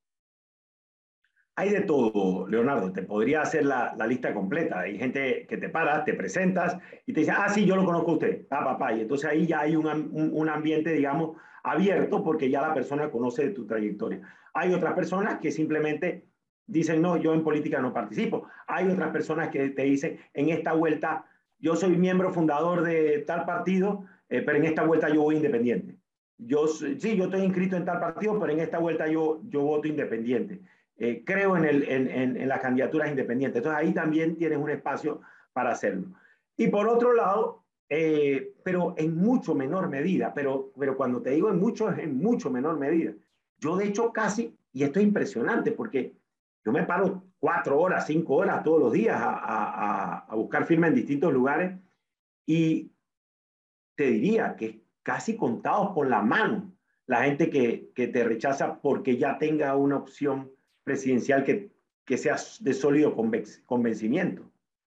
Hay 1.59 1.71
de 1.71 1.81
todo, 1.81 2.47
Leonardo. 2.47 2.92
Te 2.92 3.03
podría 3.03 3.40
hacer 3.40 3.64
la, 3.64 3.95
la, 3.97 4.07
lista 4.07 4.35
completa. 4.35 4.81
Hay 4.81 4.99
gente 4.99 5.47
que 5.49 5.57
te 5.57 5.71
para, 5.71 6.05
te 6.05 6.12
presentas 6.12 6.77
y 7.07 7.14
te 7.14 7.21
dice, 7.21 7.33
ah, 7.33 7.49
sí, 7.49 7.64
yo 7.64 7.77
lo 7.77 7.85
conozco 7.87 8.11
a 8.11 8.14
usted. 8.14 8.47
Ah, 8.51 8.62
papá. 8.62 8.92
Y 8.92 9.01
entonces 9.01 9.31
ahí 9.31 9.47
ya 9.47 9.61
hay 9.61 9.75
un, 9.75 9.87
un, 9.87 10.31
un, 10.35 10.49
ambiente, 10.51 10.92
digamos, 10.92 11.38
abierto 11.62 12.23
porque 12.23 12.51
ya 12.51 12.61
la 12.61 12.75
persona 12.75 13.11
conoce 13.11 13.47
de 13.47 13.55
tu 13.55 13.66
trayectoria. 13.66 14.21
Hay 14.53 14.75
otras 14.75 14.92
personas 14.92 15.38
que 15.40 15.51
simplemente 15.51 16.27
dicen, 16.66 17.01
no, 17.01 17.16
yo 17.16 17.33
en 17.33 17.42
política 17.42 17.81
no 17.81 17.92
participo. 17.92 18.47
Hay 18.66 18.88
otras 18.88 19.11
personas 19.11 19.49
que 19.49 19.71
te 19.71 19.83
dicen, 19.83 20.19
en 20.35 20.51
esta 20.51 20.75
vuelta, 20.75 21.25
yo 21.59 21.75
soy 21.75 21.97
miembro 21.97 22.33
fundador 22.33 22.83
de 22.83 23.25
tal 23.27 23.47
partido, 23.47 24.05
eh, 24.29 24.42
pero 24.42 24.59
en 24.59 24.66
esta 24.66 24.85
vuelta 24.85 25.09
yo 25.09 25.23
voy 25.23 25.37
independiente. 25.37 25.97
Yo, 26.37 26.66
sí, 26.66 27.16
yo 27.16 27.25
estoy 27.25 27.40
inscrito 27.40 27.77
en 27.77 27.87
tal 27.87 27.99
partido, 27.99 28.38
pero 28.38 28.53
en 28.53 28.61
esta 28.61 28.79
vuelta 28.79 29.07
yo, 29.09 29.40
yo 29.49 29.62
voto 29.62 29.88
independiente. 29.88 30.61
Eh, 30.98 31.22
creo 31.24 31.56
en, 31.56 31.64
el, 31.66 31.82
en, 31.88 32.37
en, 32.37 32.48
las 32.48 32.61
candidaturas 32.61 33.11
independientes. 33.11 33.59
Entonces 33.59 33.80
ahí 33.80 33.92
también 33.92 34.37
tienes 34.37 34.59
un 34.59 34.70
espacio 34.70 35.20
para 35.52 35.72
hacerlo. 35.72 36.09
Y 36.56 36.68
por 36.68 36.88
otro 36.88 37.12
lado, 37.12 37.64
eh, 37.88 38.54
pero 38.64 38.94
en 38.96 39.16
mucho 39.16 39.54
menor 39.54 39.88
medida, 39.88 40.32
pero, 40.32 40.72
pero 40.78 40.96
cuando 40.96 41.20
te 41.20 41.30
digo 41.30 41.50
en 41.50 41.59
mucho, 41.59 41.90
es 41.90 41.98
en 41.98 42.16
mucho 42.16 42.50
menor 42.50 42.78
medida. 42.78 43.12
Yo 43.59 43.76
de 43.76 43.87
hecho 43.87 44.12
casi, 44.12 44.56
y 44.72 44.85
esto 44.85 44.98
es 44.98 45.04
impresionante 45.04 45.72
porque 45.72 46.16
yo 46.64 46.72
me 46.72 46.85
paro 46.85 47.24
cuatro 47.38 47.78
horas, 47.78 48.06
cinco 48.06 48.37
horas 48.37 48.64
todos 48.64 48.80
los 48.80 48.92
días 48.92 49.20
a, 49.20 49.35
a, 49.35 50.18
a 50.20 50.35
buscar 50.35 50.64
firma 50.64 50.88
en 50.88 50.94
distintos 50.94 51.32
lugares 51.32 51.78
y 52.46 52.90
te 53.96 54.06
diría 54.06 54.56
que 54.56 54.82
casi 55.02 55.37
contados 55.37 55.90
por 55.94 56.09
la 56.09 56.22
mano 56.22 56.72
la 57.06 57.24
gente 57.24 57.50
que, 57.50 57.92
que 57.94 58.09
te 58.09 58.24
rechaza 58.24 58.80
porque 58.80 59.16
ya 59.16 59.38
tenga 59.38 59.76
una 59.76 59.96
opción 59.96 60.50
presidencial 60.87 61.42
que, 61.42 61.72
que 62.05 62.16
sea 62.16 62.37
de 62.61 62.72
sólido 62.72 63.14
convencimiento. 63.66 64.49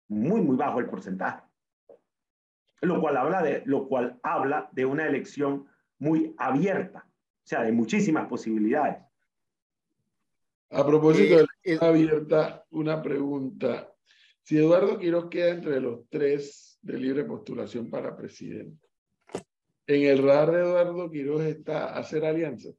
Muy, 0.10 0.42
muy 0.42 0.58
bajo 0.58 0.80
el 0.80 0.88
porcentaje. 0.88 1.42
Lo 2.82 3.00
cual, 3.00 3.16
habla 3.16 3.42
de, 3.42 3.64
lo 3.66 3.88
cual 3.88 4.20
habla 4.22 4.70
de 4.74 4.86
una 4.86 5.08
elección 5.08 5.68
muy 5.98 6.36
abierta, 6.38 7.08
o 7.08 7.48
sea, 7.48 7.64
de 7.64 7.72
muchísimas 7.72 8.28
posibilidades. 8.28 8.98
A 10.70 10.86
propósito 10.86 11.38
de 11.38 11.44
la 11.44 11.48
elección 11.64 11.90
abierta, 11.90 12.66
una 12.72 13.02
pregunta. 13.02 13.90
Si 14.44 14.58
Eduardo 14.58 15.00
Quiroz 15.00 15.30
queda 15.30 15.52
entre 15.52 15.80
los 15.80 16.10
tres 16.10 16.78
de 16.82 16.98
libre 17.00 17.24
postulación 17.24 17.90
para 17.90 18.18
presidente, 18.18 18.86
¿en 19.88 20.04
el 20.04 20.22
radar 20.22 20.52
de 20.52 20.60
Eduardo 20.60 21.10
Quiroz 21.10 21.44
está 21.44 21.98
hacer 21.98 22.26
alianzas? 22.26 22.76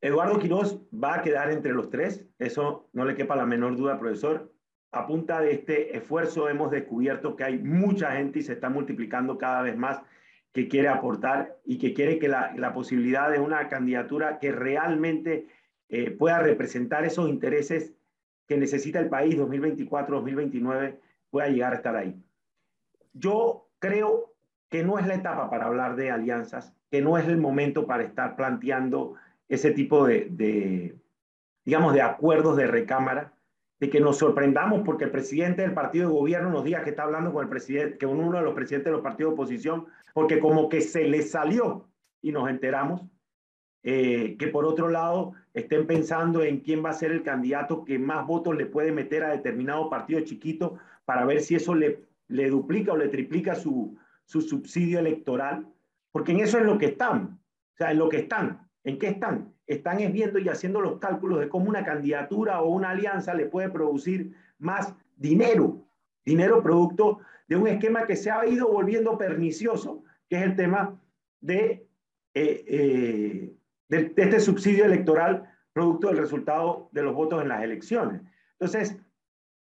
Eduardo 0.00 0.38
Quiroz 0.38 0.80
va 0.92 1.16
a 1.16 1.22
quedar 1.22 1.50
entre 1.50 1.72
los 1.72 1.90
tres, 1.90 2.24
eso 2.38 2.88
no 2.92 3.04
le 3.04 3.14
quepa 3.14 3.34
la 3.34 3.46
menor 3.46 3.76
duda, 3.76 3.98
profesor. 3.98 4.52
A 4.92 5.06
punta 5.06 5.40
de 5.40 5.52
este 5.52 5.96
esfuerzo 5.96 6.48
hemos 6.48 6.70
descubierto 6.70 7.36
que 7.36 7.44
hay 7.44 7.58
mucha 7.58 8.12
gente 8.12 8.38
y 8.38 8.42
se 8.42 8.52
está 8.52 8.70
multiplicando 8.70 9.36
cada 9.36 9.62
vez 9.62 9.76
más 9.76 10.00
que 10.52 10.68
quiere 10.68 10.88
aportar 10.88 11.56
y 11.64 11.78
que 11.78 11.92
quiere 11.92 12.18
que 12.18 12.28
la, 12.28 12.54
la 12.56 12.72
posibilidad 12.72 13.30
de 13.30 13.38
una 13.38 13.68
candidatura 13.68 14.38
que 14.38 14.52
realmente 14.52 15.46
eh, 15.88 16.10
pueda 16.10 16.38
representar 16.38 17.04
esos 17.04 17.28
intereses 17.28 17.94
que 18.46 18.56
necesita 18.56 18.98
el 18.98 19.08
país 19.08 19.36
2024-2029 19.36 20.98
pueda 21.30 21.48
llegar 21.48 21.72
a 21.72 21.76
estar 21.76 21.96
ahí. 21.96 22.16
Yo 23.12 23.68
creo 23.78 24.34
que 24.70 24.84
no 24.84 24.98
es 24.98 25.06
la 25.06 25.14
etapa 25.14 25.50
para 25.50 25.66
hablar 25.66 25.96
de 25.96 26.10
alianzas, 26.10 26.74
que 26.90 27.02
no 27.02 27.18
es 27.18 27.26
el 27.26 27.36
momento 27.36 27.86
para 27.86 28.04
estar 28.04 28.36
planteando 28.36 29.14
ese 29.48 29.70
tipo 29.72 30.06
de, 30.06 30.96
digamos, 31.64 31.94
de 31.94 32.02
acuerdos 32.02 32.56
de 32.56 32.66
recámara, 32.66 33.34
de 33.80 33.90
que 33.90 34.00
nos 34.00 34.18
sorprendamos 34.18 34.82
porque 34.84 35.04
el 35.04 35.10
presidente 35.10 35.62
del 35.62 35.74
partido 35.74 36.08
de 36.08 36.14
gobierno 36.14 36.50
nos 36.50 36.64
diga 36.64 36.82
que 36.82 36.90
está 36.90 37.04
hablando 37.04 37.32
con 37.32 37.44
el 37.44 37.48
presidente, 37.48 37.96
que 37.96 38.06
uno 38.06 38.36
de 38.36 38.42
los 38.42 38.54
presidentes 38.54 38.86
de 38.86 38.92
los 38.92 39.02
partidos 39.02 39.30
de 39.30 39.34
oposición, 39.34 39.86
porque 40.12 40.40
como 40.40 40.68
que 40.68 40.80
se 40.80 41.04
le 41.04 41.22
salió 41.22 41.88
y 42.20 42.32
nos 42.32 42.50
enteramos, 42.50 43.06
eh, 43.84 44.36
que 44.38 44.48
por 44.48 44.64
otro 44.64 44.88
lado 44.88 45.32
estén 45.54 45.86
pensando 45.86 46.42
en 46.42 46.60
quién 46.60 46.84
va 46.84 46.90
a 46.90 46.94
ser 46.94 47.12
el 47.12 47.22
candidato 47.22 47.84
que 47.84 47.98
más 47.98 48.26
votos 48.26 48.56
le 48.56 48.66
puede 48.66 48.90
meter 48.90 49.22
a 49.22 49.30
determinado 49.30 49.88
partido 49.88 50.20
chiquito 50.20 50.78
para 51.04 51.24
ver 51.24 51.40
si 51.40 51.54
eso 51.54 51.74
le, 51.74 52.04
le 52.26 52.50
duplica 52.50 52.92
o 52.92 52.96
le 52.96 53.08
triplica 53.08 53.54
su, 53.54 53.96
su 54.24 54.42
subsidio 54.42 54.98
electoral, 54.98 55.66
porque 56.12 56.32
en 56.32 56.40
eso 56.40 56.58
es 56.58 56.64
lo 56.64 56.76
que 56.76 56.86
están, 56.86 57.40
o 57.74 57.76
sea, 57.76 57.92
en 57.92 57.98
lo 57.98 58.08
que 58.08 58.18
están. 58.18 58.67
¿En 58.84 58.98
qué 58.98 59.08
están? 59.08 59.52
Están 59.66 59.98
viendo 60.12 60.38
y 60.38 60.48
haciendo 60.48 60.80
los 60.80 60.98
cálculos 60.98 61.40
de 61.40 61.48
cómo 61.48 61.68
una 61.68 61.84
candidatura 61.84 62.62
o 62.62 62.70
una 62.70 62.90
alianza 62.90 63.34
le 63.34 63.46
puede 63.46 63.68
producir 63.70 64.34
más 64.58 64.94
dinero, 65.16 65.86
dinero 66.24 66.62
producto 66.62 67.20
de 67.48 67.56
un 67.56 67.66
esquema 67.66 68.06
que 68.06 68.16
se 68.16 68.30
ha 68.30 68.46
ido 68.46 68.68
volviendo 68.68 69.18
pernicioso, 69.18 70.04
que 70.28 70.36
es 70.36 70.42
el 70.42 70.56
tema 70.56 71.00
de, 71.40 71.88
eh, 72.34 72.64
eh, 72.66 73.56
de, 73.88 74.12
este 74.16 74.40
subsidio 74.40 74.84
electoral 74.84 75.50
producto 75.72 76.08
del 76.08 76.18
resultado 76.18 76.88
de 76.92 77.02
los 77.02 77.14
votos 77.14 77.42
en 77.42 77.48
las 77.48 77.62
elecciones. 77.62 78.22
Entonces, 78.52 78.96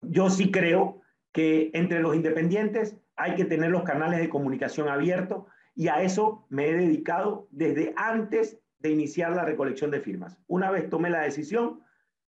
yo 0.01 0.29
sí 0.29 0.51
creo 0.51 1.01
que 1.31 1.71
entre 1.73 2.01
los 2.01 2.15
independientes 2.15 2.97
hay 3.15 3.35
que 3.35 3.45
tener 3.45 3.71
los 3.71 3.83
canales 3.83 4.19
de 4.19 4.29
comunicación 4.29 4.89
abiertos 4.89 5.45
y 5.75 5.87
a 5.87 6.01
eso 6.01 6.45
me 6.49 6.69
he 6.69 6.73
dedicado 6.73 7.47
desde 7.51 7.93
antes 7.95 8.60
de 8.81 8.89
iniciar 8.89 9.35
la 9.35 9.45
recolección 9.45 9.91
de 9.91 9.99
firmas. 9.99 10.37
Una 10.47 10.71
vez 10.71 10.89
tomé 10.89 11.09
la 11.09 11.21
decisión, 11.21 11.81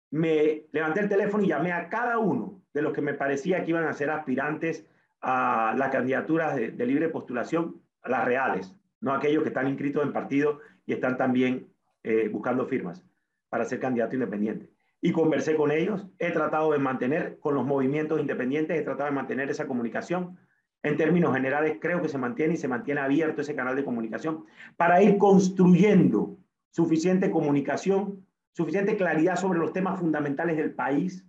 me 0.10 0.66
levanté 0.72 1.02
el 1.02 1.10
teléfono 1.10 1.44
y 1.44 1.48
llamé 1.48 1.72
a 1.72 1.90
cada 1.90 2.18
uno 2.18 2.62
de 2.74 2.82
los 2.82 2.94
que 2.94 3.02
me 3.02 3.14
parecía 3.14 3.64
que 3.64 3.72
iban 3.72 3.86
a 3.86 3.94
ser 3.94 4.10
aspirantes 4.10 4.86
a 5.22 5.76
las 5.78 5.90
candidaturas 5.90 6.56
de, 6.56 6.86
libre 6.86 7.10
postulación, 7.10 7.82
a 8.02 8.10
las 8.10 8.26
reales, 8.26 8.76
no 9.00 9.14
aquellos 9.14 9.44
que 9.44 9.50
están 9.50 9.68
inscritos 9.68 10.04
en 10.04 10.14
partido 10.14 10.60
y 10.86 10.94
están 10.94 11.18
también 11.18 11.68
eh, 12.04 12.28
buscando 12.30 12.66
firmas 12.66 13.06
para 13.50 13.66
ser 13.66 13.80
candidato 13.80 14.16
independiente. 14.16 14.70
Y 15.02 15.12
conversé 15.12 15.56
con 15.56 15.72
ellos, 15.72 16.08
he 16.20 16.32
tratado 16.32 16.72
de 16.72 16.80
mantener 16.80 17.40
con 17.40 17.56
los 17.56 17.66
movimientos 17.66 18.20
independientes, 18.20 18.80
he 18.80 18.84
tratado 18.84 19.10
de 19.10 19.16
mantener 19.16 19.50
esa 19.50 19.68
comunicación 19.68 20.38
en 20.84 20.98
términos 20.98 21.34
generales, 21.34 21.78
creo 21.80 22.02
que 22.02 22.10
se 22.10 22.18
mantiene 22.18 22.56
y 22.56 22.58
se 22.58 22.68
mantiene 22.68 23.02
abierto 23.02 23.42
ese 23.42 23.56
canal 23.56 23.76
de 23.76 23.86
comunicación 23.86 24.46
para 24.78 25.02
ir 25.02 25.18
construyendo 25.18 26.38
suficiente 26.72 27.30
comunicación, 27.30 28.26
suficiente 28.54 28.98
claridad 28.98 29.36
sobre 29.36 29.60
los 29.60 29.74
temas 29.74 30.00
fundamentales 30.00 30.58
del 30.58 30.74
país, 30.74 31.26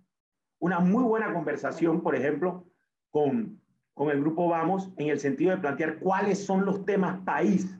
una 0.58 0.80
muy 0.80 1.02
buena 1.02 1.32
conversación, 1.34 2.00
por 2.00 2.14
ejemplo, 2.14 2.64
con, 3.10 3.60
con 3.94 4.10
el 4.10 4.20
grupo 4.20 4.48
Vamos, 4.48 4.90
en 4.96 5.08
el 5.08 5.20
sentido 5.20 5.50
de 5.50 5.58
plantear 5.58 5.98
cuáles 5.98 6.44
son 6.44 6.64
los 6.64 6.84
temas 6.84 7.20
país 7.24 7.76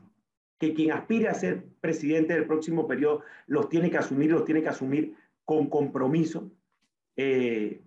que 0.59 0.73
quien 0.73 0.91
aspire 0.91 1.27
a 1.27 1.33
ser 1.33 1.65
presidente 1.81 2.33
del 2.33 2.45
próximo 2.45 2.87
periodo 2.87 3.21
los 3.47 3.69
tiene 3.69 3.89
que 3.89 3.97
asumir, 3.97 4.31
los 4.31 4.45
tiene 4.45 4.61
que 4.61 4.69
asumir 4.69 5.15
con 5.43 5.69
compromiso. 5.69 6.51
Eh, 7.15 7.81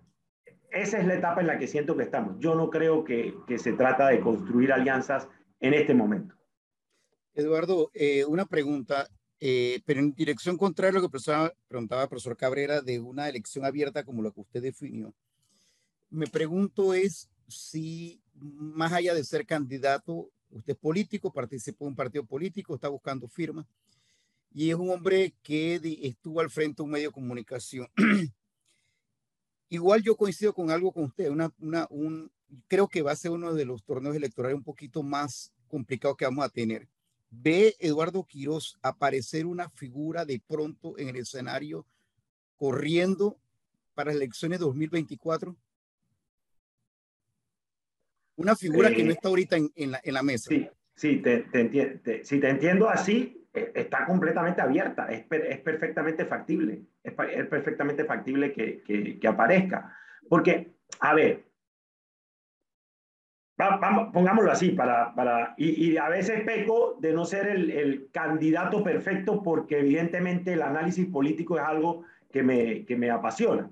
esa 0.71 0.99
es 0.99 1.05
la 1.05 1.15
etapa 1.15 1.41
en 1.41 1.47
la 1.47 1.57
que 1.57 1.67
siento 1.67 1.95
que 1.95 2.03
estamos. 2.03 2.37
Yo 2.39 2.55
no 2.55 2.69
creo 2.69 3.03
que, 3.03 3.33
que 3.47 3.57
se 3.57 3.73
trata 3.73 4.07
de 4.07 4.19
construir 4.19 4.71
alianzas 4.71 5.27
en 5.59 5.73
este 5.73 5.93
momento. 5.93 6.35
Eduardo, 7.33 7.91
eh, 7.93 8.25
una 8.25 8.45
pregunta, 8.45 9.07
eh, 9.39 9.81
pero 9.85 9.99
en 9.99 10.13
dirección 10.13 10.57
contraria 10.57 10.97
a 10.97 11.01
lo 11.01 11.09
que 11.09 11.19
preguntaba 11.67 12.03
el 12.03 12.09
profesor 12.09 12.35
Cabrera 12.35 12.81
de 12.81 12.99
una 12.99 13.29
elección 13.29 13.63
abierta 13.65 14.03
como 14.03 14.23
la 14.23 14.31
que 14.31 14.41
usted 14.41 14.61
definió. 14.61 15.13
Me 16.09 16.27
pregunto 16.27 16.93
es 16.93 17.29
si 17.47 18.21
más 18.33 18.91
allá 18.93 19.13
de 19.13 19.23
ser 19.23 19.45
candidato, 19.45 20.29
usted 20.49 20.73
es 20.73 20.79
político, 20.79 21.31
participa 21.31 21.85
en 21.85 21.89
un 21.89 21.95
partido 21.95 22.25
político, 22.25 22.75
está 22.75 22.87
buscando 22.87 23.27
firmas 23.27 23.65
y 24.53 24.69
es 24.69 24.75
un 24.75 24.89
hombre 24.89 25.35
que 25.43 25.79
estuvo 26.01 26.39
al 26.39 26.49
frente 26.49 26.77
de 26.77 26.83
un 26.83 26.91
medio 26.91 27.09
de 27.09 27.13
comunicación 27.13 27.87
Igual 29.69 30.01
yo 30.01 30.15
coincido 30.15 30.53
con 30.53 30.71
algo 30.71 30.91
con 30.91 31.05
usted, 31.05 31.29
una, 31.29 31.51
una, 31.59 31.87
un, 31.89 32.31
creo 32.67 32.87
que 32.87 33.01
va 33.01 33.11
a 33.11 33.15
ser 33.15 33.31
uno 33.31 33.53
de 33.53 33.65
los 33.65 33.83
torneos 33.83 34.15
electorales 34.15 34.57
un 34.57 34.63
poquito 34.63 35.03
más 35.03 35.51
complicados 35.67 36.15
que 36.15 36.25
vamos 36.25 36.45
a 36.45 36.49
tener. 36.49 36.87
¿Ve 37.29 37.75
Eduardo 37.79 38.23
Quiroz 38.23 38.77
aparecer 38.81 39.45
una 39.45 39.69
figura 39.69 40.23
de 40.23 40.41
pronto 40.47 40.97
en 40.97 41.09
el 41.09 41.17
escenario 41.17 41.85
corriendo 42.55 43.37
para 43.93 44.11
las 44.11 44.17
elecciones 44.21 44.59
2024? 44.59 45.55
Una 48.37 48.55
figura 48.55 48.93
que 48.93 49.03
no 49.03 49.11
está 49.11 49.27
ahorita 49.27 49.57
en, 49.57 49.71
en, 49.75 49.91
la, 49.91 50.01
en 50.03 50.13
la, 50.13 50.23
mesa. 50.23 50.49
Sí, 50.49 50.67
sí 50.95 51.17
te, 51.17 51.39
te, 51.39 51.65
te, 51.65 52.23
si 52.23 52.39
te 52.39 52.49
entiendo 52.49 52.87
así, 52.87 53.36
está 53.75 54.05
completamente 54.05 54.61
abierta, 54.61 55.07
es, 55.11 55.25
es 55.29 55.59
perfectamente 55.59 56.25
factible, 56.25 56.81
es, 57.03 57.13
es 57.33 57.45
perfectamente 57.47 58.05
factible 58.05 58.51
que, 58.51 58.81
que, 58.83 59.19
que, 59.19 59.27
aparezca. 59.27 59.95
Porque, 60.29 60.73
a 60.99 61.13
ver, 61.13 61.45
vamos, 63.57 64.09
pongámoslo 64.13 64.51
así, 64.51 64.71
para, 64.71 65.13
para, 65.15 65.53
y, 65.57 65.91
y, 65.91 65.97
a 65.97 66.09
veces 66.09 66.43
peco 66.43 66.97
de 66.99 67.13
no 67.13 67.25
ser 67.25 67.47
el, 67.47 67.71
el, 67.71 68.09
candidato 68.11 68.83
perfecto 68.83 69.41
porque 69.41 69.79
evidentemente 69.79 70.53
el 70.53 70.61
análisis 70.61 71.07
político 71.07 71.57
es 71.57 71.63
algo 71.63 72.03
que 72.31 72.43
me, 72.43 72.85
que 72.85 72.95
me 72.95 73.09
apasiona. 73.09 73.69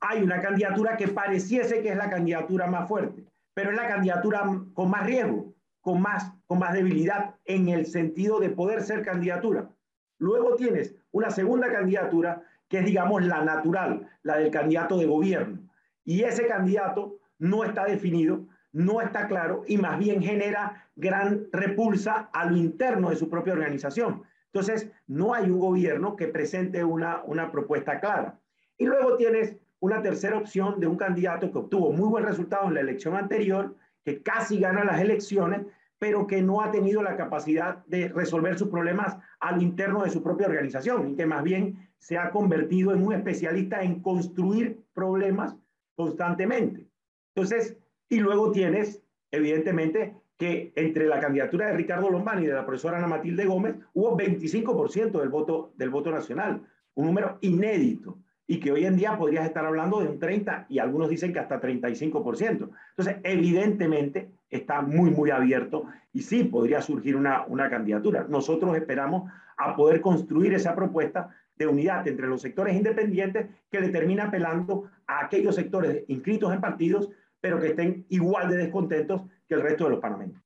Hay 0.00 0.22
una 0.22 0.40
candidatura 0.40 0.96
que 0.96 1.08
pareciese 1.08 1.82
que 1.82 1.90
es 1.90 1.96
la 1.96 2.10
candidatura 2.10 2.66
más 2.66 2.88
fuerte, 2.88 3.24
pero 3.54 3.70
es 3.70 3.76
la 3.76 3.88
candidatura 3.88 4.44
con 4.72 4.90
más 4.90 5.06
riesgo 5.06 5.53
con 5.84 6.00
más, 6.00 6.32
con 6.46 6.58
más 6.58 6.72
debilidad 6.72 7.34
en 7.44 7.68
el 7.68 7.84
sentido 7.84 8.40
de 8.40 8.48
poder 8.48 8.82
ser 8.82 9.02
candidatura. 9.02 9.68
Luego 10.16 10.56
tienes 10.56 10.94
una 11.10 11.30
segunda 11.30 11.70
candidatura 11.70 12.42
que 12.70 12.78
es, 12.78 12.86
digamos, 12.86 13.22
la 13.22 13.44
natural, 13.44 14.08
la 14.22 14.38
del 14.38 14.50
candidato 14.50 14.96
de 14.96 15.04
gobierno. 15.04 15.58
Y 16.02 16.22
ese 16.22 16.46
candidato 16.46 17.18
no 17.38 17.64
está 17.64 17.84
definido, 17.84 18.46
no 18.72 19.02
está 19.02 19.28
claro 19.28 19.62
y 19.66 19.76
más 19.76 19.98
bien 19.98 20.22
genera 20.22 20.88
gran 20.96 21.48
repulsa 21.52 22.30
a 22.32 22.46
lo 22.46 22.56
interno 22.56 23.10
de 23.10 23.16
su 23.16 23.28
propia 23.28 23.52
organización. 23.52 24.22
Entonces, 24.46 24.90
no 25.06 25.34
hay 25.34 25.50
un 25.50 25.58
gobierno 25.58 26.16
que 26.16 26.28
presente 26.28 26.82
una, 26.82 27.22
una 27.24 27.52
propuesta 27.52 28.00
clara. 28.00 28.40
Y 28.78 28.86
luego 28.86 29.18
tienes 29.18 29.54
una 29.80 30.00
tercera 30.00 30.38
opción 30.38 30.80
de 30.80 30.86
un 30.86 30.96
candidato 30.96 31.52
que 31.52 31.58
obtuvo 31.58 31.92
muy 31.92 32.08
buen 32.08 32.24
resultado 32.24 32.68
en 32.68 32.74
la 32.74 32.80
elección 32.80 33.14
anterior, 33.16 33.76
que 34.02 34.22
casi 34.22 34.58
gana 34.58 34.84
las 34.84 35.00
elecciones, 35.00 35.66
pero 35.98 36.26
que 36.26 36.42
no 36.42 36.60
ha 36.60 36.70
tenido 36.70 37.02
la 37.02 37.16
capacidad 37.16 37.84
de 37.86 38.08
resolver 38.08 38.58
sus 38.58 38.68
problemas 38.68 39.16
al 39.40 39.62
interno 39.62 40.04
de 40.04 40.10
su 40.10 40.22
propia 40.22 40.46
organización 40.46 41.08
y 41.10 41.16
que 41.16 41.26
más 41.26 41.42
bien 41.42 41.88
se 41.98 42.18
ha 42.18 42.30
convertido 42.30 42.92
en 42.92 43.04
un 43.06 43.14
especialista 43.14 43.82
en 43.82 44.00
construir 44.00 44.82
problemas 44.92 45.56
constantemente. 45.94 46.86
Entonces, 47.34 47.78
y 48.08 48.20
luego 48.20 48.52
tienes, 48.52 49.02
evidentemente, 49.30 50.14
que 50.36 50.72
entre 50.76 51.06
la 51.06 51.20
candidatura 51.20 51.68
de 51.68 51.74
Ricardo 51.74 52.10
Lombani 52.10 52.44
y 52.44 52.46
de 52.48 52.54
la 52.54 52.66
profesora 52.66 52.98
Ana 52.98 53.06
Matilde 53.06 53.46
Gómez 53.46 53.76
hubo 53.92 54.16
25% 54.16 55.20
del 55.20 55.28
voto, 55.28 55.72
del 55.76 55.90
voto 55.90 56.10
nacional, 56.10 56.62
un 56.94 57.06
número 57.06 57.38
inédito 57.40 58.18
y 58.46 58.60
que 58.60 58.72
hoy 58.72 58.84
en 58.84 58.96
día 58.96 59.16
podrías 59.16 59.46
estar 59.46 59.64
hablando 59.64 60.00
de 60.00 60.08
un 60.08 60.18
30 60.18 60.66
y 60.68 60.78
algunos 60.78 61.08
dicen 61.08 61.32
que 61.32 61.38
hasta 61.38 61.60
35%. 61.60 62.70
Entonces, 62.90 63.16
evidentemente 63.22 64.30
está 64.56 64.82
muy, 64.82 65.10
muy 65.10 65.30
abierto 65.30 65.84
y 66.12 66.22
sí 66.22 66.44
podría 66.44 66.80
surgir 66.80 67.16
una, 67.16 67.44
una 67.46 67.68
candidatura. 67.68 68.26
Nosotros 68.28 68.76
esperamos 68.76 69.30
a 69.56 69.74
poder 69.74 70.00
construir 70.00 70.54
esa 70.54 70.74
propuesta 70.74 71.34
de 71.56 71.66
unidad 71.66 72.06
entre 72.08 72.26
los 72.26 72.40
sectores 72.40 72.74
independientes 72.76 73.48
que 73.70 73.80
le 73.80 73.88
termina 73.88 74.24
apelando 74.24 74.90
a 75.06 75.24
aquellos 75.24 75.54
sectores 75.54 76.04
inscritos 76.08 76.52
en 76.52 76.60
partidos, 76.60 77.10
pero 77.40 77.60
que 77.60 77.68
estén 77.68 78.06
igual 78.08 78.48
de 78.48 78.56
descontentos 78.56 79.22
que 79.46 79.54
el 79.54 79.62
resto 79.62 79.84
de 79.84 79.90
los 79.90 80.00
panameños. 80.00 80.42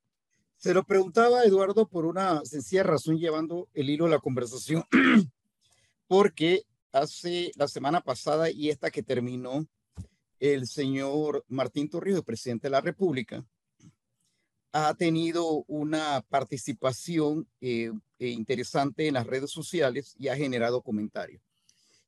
Se 0.56 0.74
lo 0.74 0.82
preguntaba 0.84 1.44
Eduardo 1.44 1.86
por 1.86 2.04
una 2.04 2.44
sencilla 2.44 2.82
razón 2.82 3.16
llevando 3.16 3.68
el 3.74 3.90
hilo 3.90 4.06
de 4.06 4.10
la 4.10 4.18
conversación, 4.18 4.84
porque 6.08 6.62
hace 6.92 7.52
la 7.56 7.68
semana 7.68 8.00
pasada 8.00 8.50
y 8.50 8.70
esta 8.70 8.90
que 8.90 9.02
terminó, 9.02 9.66
el 10.40 10.66
señor 10.66 11.44
Martín 11.48 11.88
Torrijos, 11.88 12.24
presidente 12.24 12.68
de 12.68 12.72
la 12.72 12.80
República, 12.80 13.44
ha 14.72 14.94
tenido 14.94 15.64
una 15.66 16.22
participación 16.28 17.48
eh, 17.60 17.90
eh, 18.18 18.28
interesante 18.28 19.06
en 19.06 19.14
las 19.14 19.26
redes 19.26 19.50
sociales 19.50 20.14
y 20.18 20.28
ha 20.28 20.36
generado 20.36 20.82
comentarios. 20.82 21.42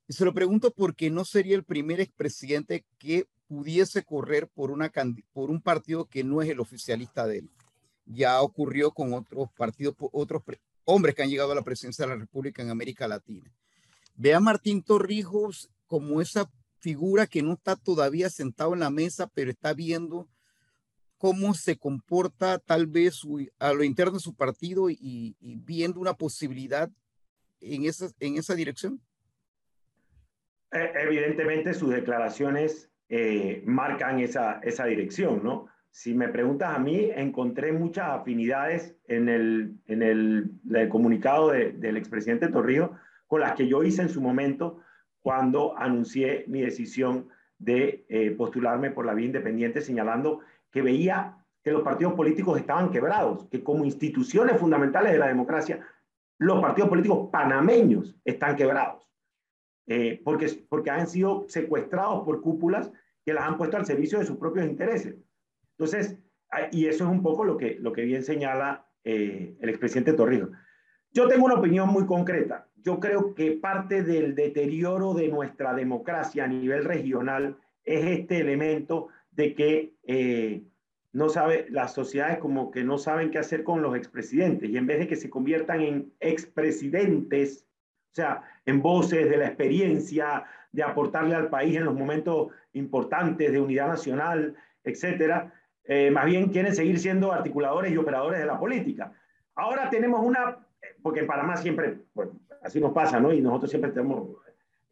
Y 0.07 0.13
se 0.13 0.25
lo 0.25 0.33
pregunto 0.33 0.71
porque 0.71 1.09
no 1.09 1.25
sería 1.25 1.55
el 1.55 1.63
primer 1.63 1.99
expresidente 2.01 2.85
que 2.97 3.27
pudiese 3.47 4.03
correr 4.03 4.47
por, 4.47 4.71
por 5.33 5.49
un 5.49 5.61
partido 5.61 6.05
que 6.05 6.23
no 6.23 6.41
es 6.41 6.49
el 6.49 6.59
oficialista 6.59 7.25
de 7.25 7.39
él. 7.39 7.49
Ya 8.05 8.41
ocurrió 8.41 8.91
con 8.91 9.13
otros 9.13 9.49
partidos, 9.57 9.95
otros 9.99 10.43
hombres 10.85 11.15
que 11.15 11.23
han 11.23 11.29
llegado 11.29 11.51
a 11.51 11.55
la 11.55 11.63
presidencia 11.63 12.05
de 12.05 12.09
la 12.09 12.19
República 12.19 12.61
en 12.61 12.69
América 12.69 13.07
Latina. 13.07 13.51
Ve 14.15 14.33
a 14.33 14.39
Martín 14.39 14.83
Torrijos 14.83 15.69
como 15.87 16.21
esa 16.21 16.49
figura 16.79 17.27
que 17.27 17.41
no 17.41 17.53
está 17.53 17.75
todavía 17.75 18.29
sentado 18.29 18.73
en 18.73 18.81
la 18.81 18.89
mesa, 18.89 19.27
pero 19.27 19.51
está 19.51 19.73
viendo 19.73 20.27
cómo 21.21 21.53
se 21.53 21.77
comporta 21.77 22.57
tal 22.57 22.87
vez 22.87 23.21
a 23.59 23.73
lo 23.73 23.83
interno 23.83 24.13
de 24.13 24.19
su 24.19 24.35
partido 24.35 24.89
y, 24.89 25.35
viendo 25.39 25.99
una 25.99 26.15
posibilidad 26.15 26.89
en 27.59 27.85
esa, 27.85 28.07
en 28.19 28.37
esa 28.37 28.55
dirección? 28.55 28.99
E, 30.71 30.91
evidentemente 30.95 31.75
sus 31.75 31.91
declaraciones 31.91 32.89
eh, 33.07 33.61
marcan 33.67 34.19
esa, 34.19 34.61
esa 34.63 34.85
dirección, 34.85 35.43
¿no? 35.43 35.67
Si 35.91 36.15
me 36.15 36.27
preguntas 36.27 36.75
a 36.75 36.79
mí, 36.79 37.11
encontré 37.15 37.71
muchas 37.71 38.09
afinidades 38.09 38.95
en 39.07 39.29
el, 39.29 39.75
en 39.85 40.01
el, 40.01 40.51
el 40.73 40.89
comunicado 40.89 41.51
de, 41.51 41.73
del 41.73 41.97
expresidente 41.97 42.47
Torrijos 42.47 42.97
con 43.27 43.41
las 43.41 43.53
que 43.53 43.67
yo 43.67 43.83
hice 43.83 44.01
en 44.01 44.09
su 44.09 44.21
momento 44.21 44.79
cuando 45.21 45.77
anuncié 45.77 46.45
mi 46.47 46.61
decisión 46.61 47.29
de 47.59 48.07
eh, 48.09 48.31
postularme 48.31 48.89
por 48.89 49.05
la 49.05 49.13
vía 49.13 49.27
independiente, 49.27 49.81
señalando 49.81 50.39
que 50.71 50.81
veía 50.81 51.37
que 51.63 51.71
los 51.71 51.83
partidos 51.83 52.13
políticos 52.13 52.59
estaban 52.59 52.89
quebrados, 52.89 53.47
que 53.49 53.63
como 53.63 53.85
instituciones 53.85 54.57
fundamentales 54.57 55.11
de 55.11 55.19
la 55.19 55.27
democracia, 55.27 55.85
los 56.39 56.59
partidos 56.59 56.89
políticos 56.89 57.29
panameños 57.31 58.15
están 58.25 58.55
quebrados, 58.55 59.07
eh, 59.87 60.19
porque, 60.23 60.65
porque 60.69 60.89
han 60.89 61.07
sido 61.07 61.45
secuestrados 61.47 62.23
por 62.23 62.41
cúpulas 62.41 62.91
que 63.23 63.33
las 63.33 63.43
han 63.43 63.57
puesto 63.57 63.77
al 63.77 63.85
servicio 63.85 64.17
de 64.17 64.25
sus 64.25 64.37
propios 64.37 64.65
intereses. 64.65 65.15
Entonces, 65.77 66.17
y 66.71 66.87
eso 66.87 67.05
es 67.05 67.09
un 67.09 67.21
poco 67.21 67.45
lo 67.45 67.57
que, 67.57 67.77
lo 67.79 67.93
que 67.93 68.03
bien 68.03 68.23
señala 68.23 68.87
eh, 69.03 69.55
el 69.59 69.69
expresidente 69.69 70.13
Torrijos. 70.13 70.49
Yo 71.11 71.27
tengo 71.27 71.45
una 71.45 71.55
opinión 71.55 71.89
muy 71.89 72.05
concreta. 72.05 72.67
Yo 72.77 72.99
creo 72.99 73.35
que 73.35 73.51
parte 73.51 74.03
del 74.03 74.33
deterioro 74.33 75.13
de 75.13 75.27
nuestra 75.27 75.73
democracia 75.73 76.45
a 76.45 76.47
nivel 76.47 76.85
regional 76.85 77.57
es 77.83 78.05
este 78.05 78.39
elemento 78.39 79.09
de 79.31 79.55
que 79.55 79.93
eh, 80.03 80.63
no 81.13 81.29
sabe, 81.29 81.67
las 81.69 81.93
sociedades 81.93 82.37
como 82.39 82.71
que 82.71 82.83
no 82.83 82.97
saben 82.97 83.31
qué 83.31 83.39
hacer 83.39 83.63
con 83.63 83.81
los 83.81 83.95
expresidentes 83.95 84.69
y 84.69 84.77
en 84.77 84.87
vez 84.87 84.99
de 84.99 85.07
que 85.07 85.15
se 85.15 85.29
conviertan 85.29 85.81
en 85.81 86.13
expresidentes, 86.19 87.65
o 88.11 88.15
sea, 88.15 88.43
en 88.65 88.81
voces 88.81 89.29
de 89.29 89.37
la 89.37 89.47
experiencia, 89.47 90.45
de 90.71 90.83
aportarle 90.83 91.35
al 91.35 91.49
país 91.49 91.75
en 91.75 91.85
los 91.85 91.95
momentos 91.95 92.49
importantes 92.73 93.51
de 93.51 93.59
unidad 93.59 93.87
nacional, 93.87 94.55
etcétera, 94.83 95.53
eh, 95.85 96.11
más 96.11 96.25
bien 96.25 96.49
quieren 96.49 96.73
seguir 96.73 96.99
siendo 96.99 97.31
articuladores 97.31 97.91
y 97.91 97.97
operadores 97.97 98.39
de 98.39 98.45
la 98.45 98.59
política. 98.59 99.11
Ahora 99.55 99.89
tenemos 99.89 100.23
una 100.23 100.59
porque 101.01 101.21
en 101.21 101.27
Panamá 101.27 101.57
siempre, 101.57 101.99
pues, 102.13 102.29
así 102.61 102.79
nos 102.79 102.93
pasa, 102.93 103.19
¿no? 103.19 103.33
Y 103.33 103.41
nosotros 103.41 103.69
siempre 103.69 103.91
tenemos, 103.91 104.29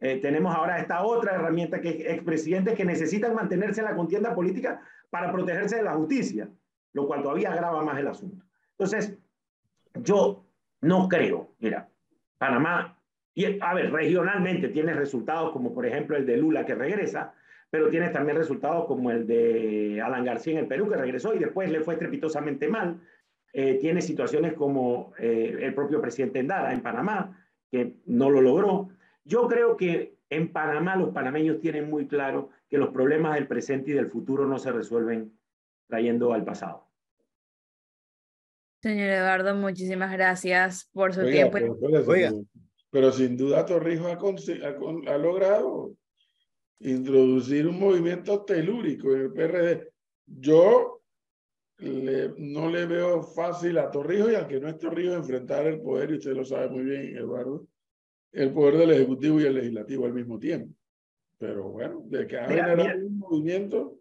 eh, 0.00 0.16
tenemos 0.16 0.54
ahora 0.54 0.78
esta 0.78 1.04
otra 1.04 1.34
herramienta 1.34 1.80
que 1.80 1.90
es 1.90 2.14
expresidentes 2.14 2.74
que 2.74 2.84
necesitan 2.84 3.34
mantenerse 3.34 3.80
en 3.80 3.86
la 3.86 3.96
contienda 3.96 4.34
política 4.34 4.82
para 5.10 5.30
protegerse 5.30 5.76
de 5.76 5.82
la 5.82 5.94
justicia, 5.94 6.48
lo 6.94 7.06
cual 7.06 7.22
todavía 7.22 7.52
agrava 7.52 7.82
más 7.84 7.98
el 7.98 8.08
asunto. 8.08 8.44
Entonces, 8.72 9.18
yo 9.94 10.44
no 10.80 11.08
creo, 11.08 11.50
mira, 11.58 11.88
Panamá, 12.38 12.96
y 13.34 13.60
a 13.60 13.74
ver, 13.74 13.92
regionalmente 13.92 14.68
tienes 14.68 14.96
resultados 14.96 15.52
como 15.52 15.74
por 15.74 15.86
ejemplo 15.86 16.16
el 16.16 16.26
de 16.26 16.36
Lula 16.36 16.64
que 16.64 16.74
regresa, 16.74 17.34
pero 17.70 17.88
tienes 17.88 18.12
también 18.12 18.36
resultados 18.36 18.86
como 18.86 19.10
el 19.10 19.26
de 19.26 20.00
Alan 20.04 20.24
García 20.24 20.54
en 20.54 20.58
el 20.60 20.66
Perú 20.66 20.88
que 20.88 20.96
regresó 20.96 21.34
y 21.34 21.38
después 21.38 21.70
le 21.70 21.80
fue 21.80 21.94
estrepitosamente 21.94 22.68
mal. 22.68 23.00
Eh, 23.52 23.78
tiene 23.80 24.00
situaciones 24.00 24.54
como 24.54 25.12
eh, 25.18 25.58
el 25.60 25.74
propio 25.74 26.00
presidente 26.00 26.40
Endara 26.40 26.72
en 26.72 26.82
Panamá, 26.82 27.36
que 27.70 27.94
no 28.06 28.30
lo 28.30 28.40
logró. 28.40 28.88
Yo 29.24 29.46
creo 29.48 29.76
que 29.76 30.16
en 30.30 30.52
Panamá 30.52 30.96
los 30.96 31.10
panameños 31.10 31.60
tienen 31.60 31.90
muy 31.90 32.06
claro 32.06 32.50
que 32.68 32.78
los 32.78 32.90
problemas 32.90 33.34
del 33.34 33.48
presente 33.48 33.90
y 33.90 33.94
del 33.94 34.08
futuro 34.08 34.46
no 34.46 34.58
se 34.58 34.72
resuelven 34.72 35.36
trayendo 35.88 36.32
al 36.32 36.44
pasado. 36.44 36.88
Señor 38.80 39.10
Eduardo, 39.10 39.54
muchísimas 39.54 40.12
gracias 40.12 40.88
por 40.92 41.12
su 41.12 41.26
tiempo. 41.26 41.58
Pero, 42.92 43.12
sin 43.12 43.36
duda 43.36 43.66
Torrijos 43.66 44.10
ha, 44.10 45.12
ha, 45.12 45.18
logrado 45.18 45.94
introducir 46.80 47.66
un 47.68 47.78
movimiento 47.78 48.42
telúrico 48.44 49.12
en 49.12 49.20
el 49.20 49.32
PRD. 49.32 49.92
Yo 50.26 51.02
no 51.80 52.70
le 52.70 52.86
veo 52.86 53.22
fácil 53.22 53.78
a 53.78 53.90
Torrijos 53.90 54.32
y 54.32 54.34
al 54.34 54.48
que 54.48 54.60
no 54.60 54.68
es 54.68 54.78
Torrijos 54.78 55.14
enfrentar 55.14 55.66
el 55.66 55.80
poder, 55.80 56.10
y 56.10 56.14
usted 56.14 56.32
lo 56.32 56.44
sabe 56.44 56.68
muy 56.68 56.84
bien, 56.84 57.16
Eduardo, 57.16 57.66
el 58.32 58.52
poder 58.52 58.78
del 58.78 58.92
Ejecutivo 58.92 59.40
y 59.40 59.44
el 59.44 59.54
Legislativo 59.54 60.06
al 60.06 60.12
mismo 60.12 60.38
tiempo. 60.38 60.74
Pero 61.38 61.70
bueno, 61.70 62.02
de 62.06 62.26
que 62.26 62.38
ha 62.38 62.46
generado 62.46 63.06
un 63.06 63.18
movimiento. 63.18 63.98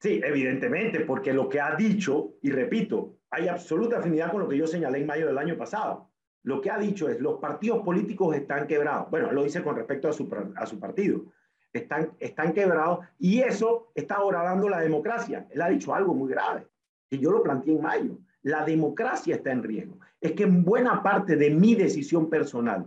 Sí, 0.00 0.20
evidentemente, 0.22 1.00
porque 1.00 1.32
lo 1.32 1.48
que 1.48 1.60
ha 1.60 1.74
dicho, 1.74 2.34
y 2.42 2.50
repito, 2.50 3.18
hay 3.30 3.48
absoluta 3.48 3.98
afinidad 3.98 4.30
con 4.30 4.40
lo 4.40 4.48
que 4.48 4.58
yo 4.58 4.66
señalé 4.66 4.98
en 4.98 5.06
mayo 5.06 5.26
del 5.26 5.38
año 5.38 5.56
pasado. 5.56 6.10
lo 6.42 6.60
que 6.60 6.70
ha 6.70 6.78
dicho 6.78 7.08
es, 7.08 7.20
los 7.20 7.40
partidos 7.40 7.82
políticos 7.82 8.36
están 8.36 8.68
quebrados. 8.68 9.10
Bueno, 9.10 9.32
lo 9.32 9.42
dice 9.42 9.64
con 9.64 9.74
respecto 9.74 10.08
a 10.08 10.12
su, 10.12 10.28
a 10.54 10.64
su 10.64 10.78
partido. 10.78 11.24
Están, 11.72 12.12
están 12.20 12.52
quebrados 12.52 13.04
y 13.18 13.40
eso 13.40 13.90
está 13.96 14.16
ahora 14.16 14.44
dando 14.44 14.68
la 14.68 14.80
democracia. 14.80 15.46
Él 15.50 15.60
ha 15.60 15.68
dicho 15.68 15.92
algo 15.92 16.14
muy 16.14 16.30
grave, 16.30 16.68
y 17.10 17.18
yo 17.18 17.32
lo 17.32 17.42
planteé 17.42 17.74
en 17.74 17.82
mayo. 17.82 18.18
La 18.42 18.64
democracia 18.64 19.34
está 19.34 19.50
en 19.50 19.64
riesgo. 19.64 19.98
Es 20.20 20.32
que 20.32 20.44
en 20.44 20.64
buena 20.64 21.02
parte 21.02 21.34
de 21.34 21.50
mi 21.50 21.74
decisión 21.74 22.30
personal 22.30 22.86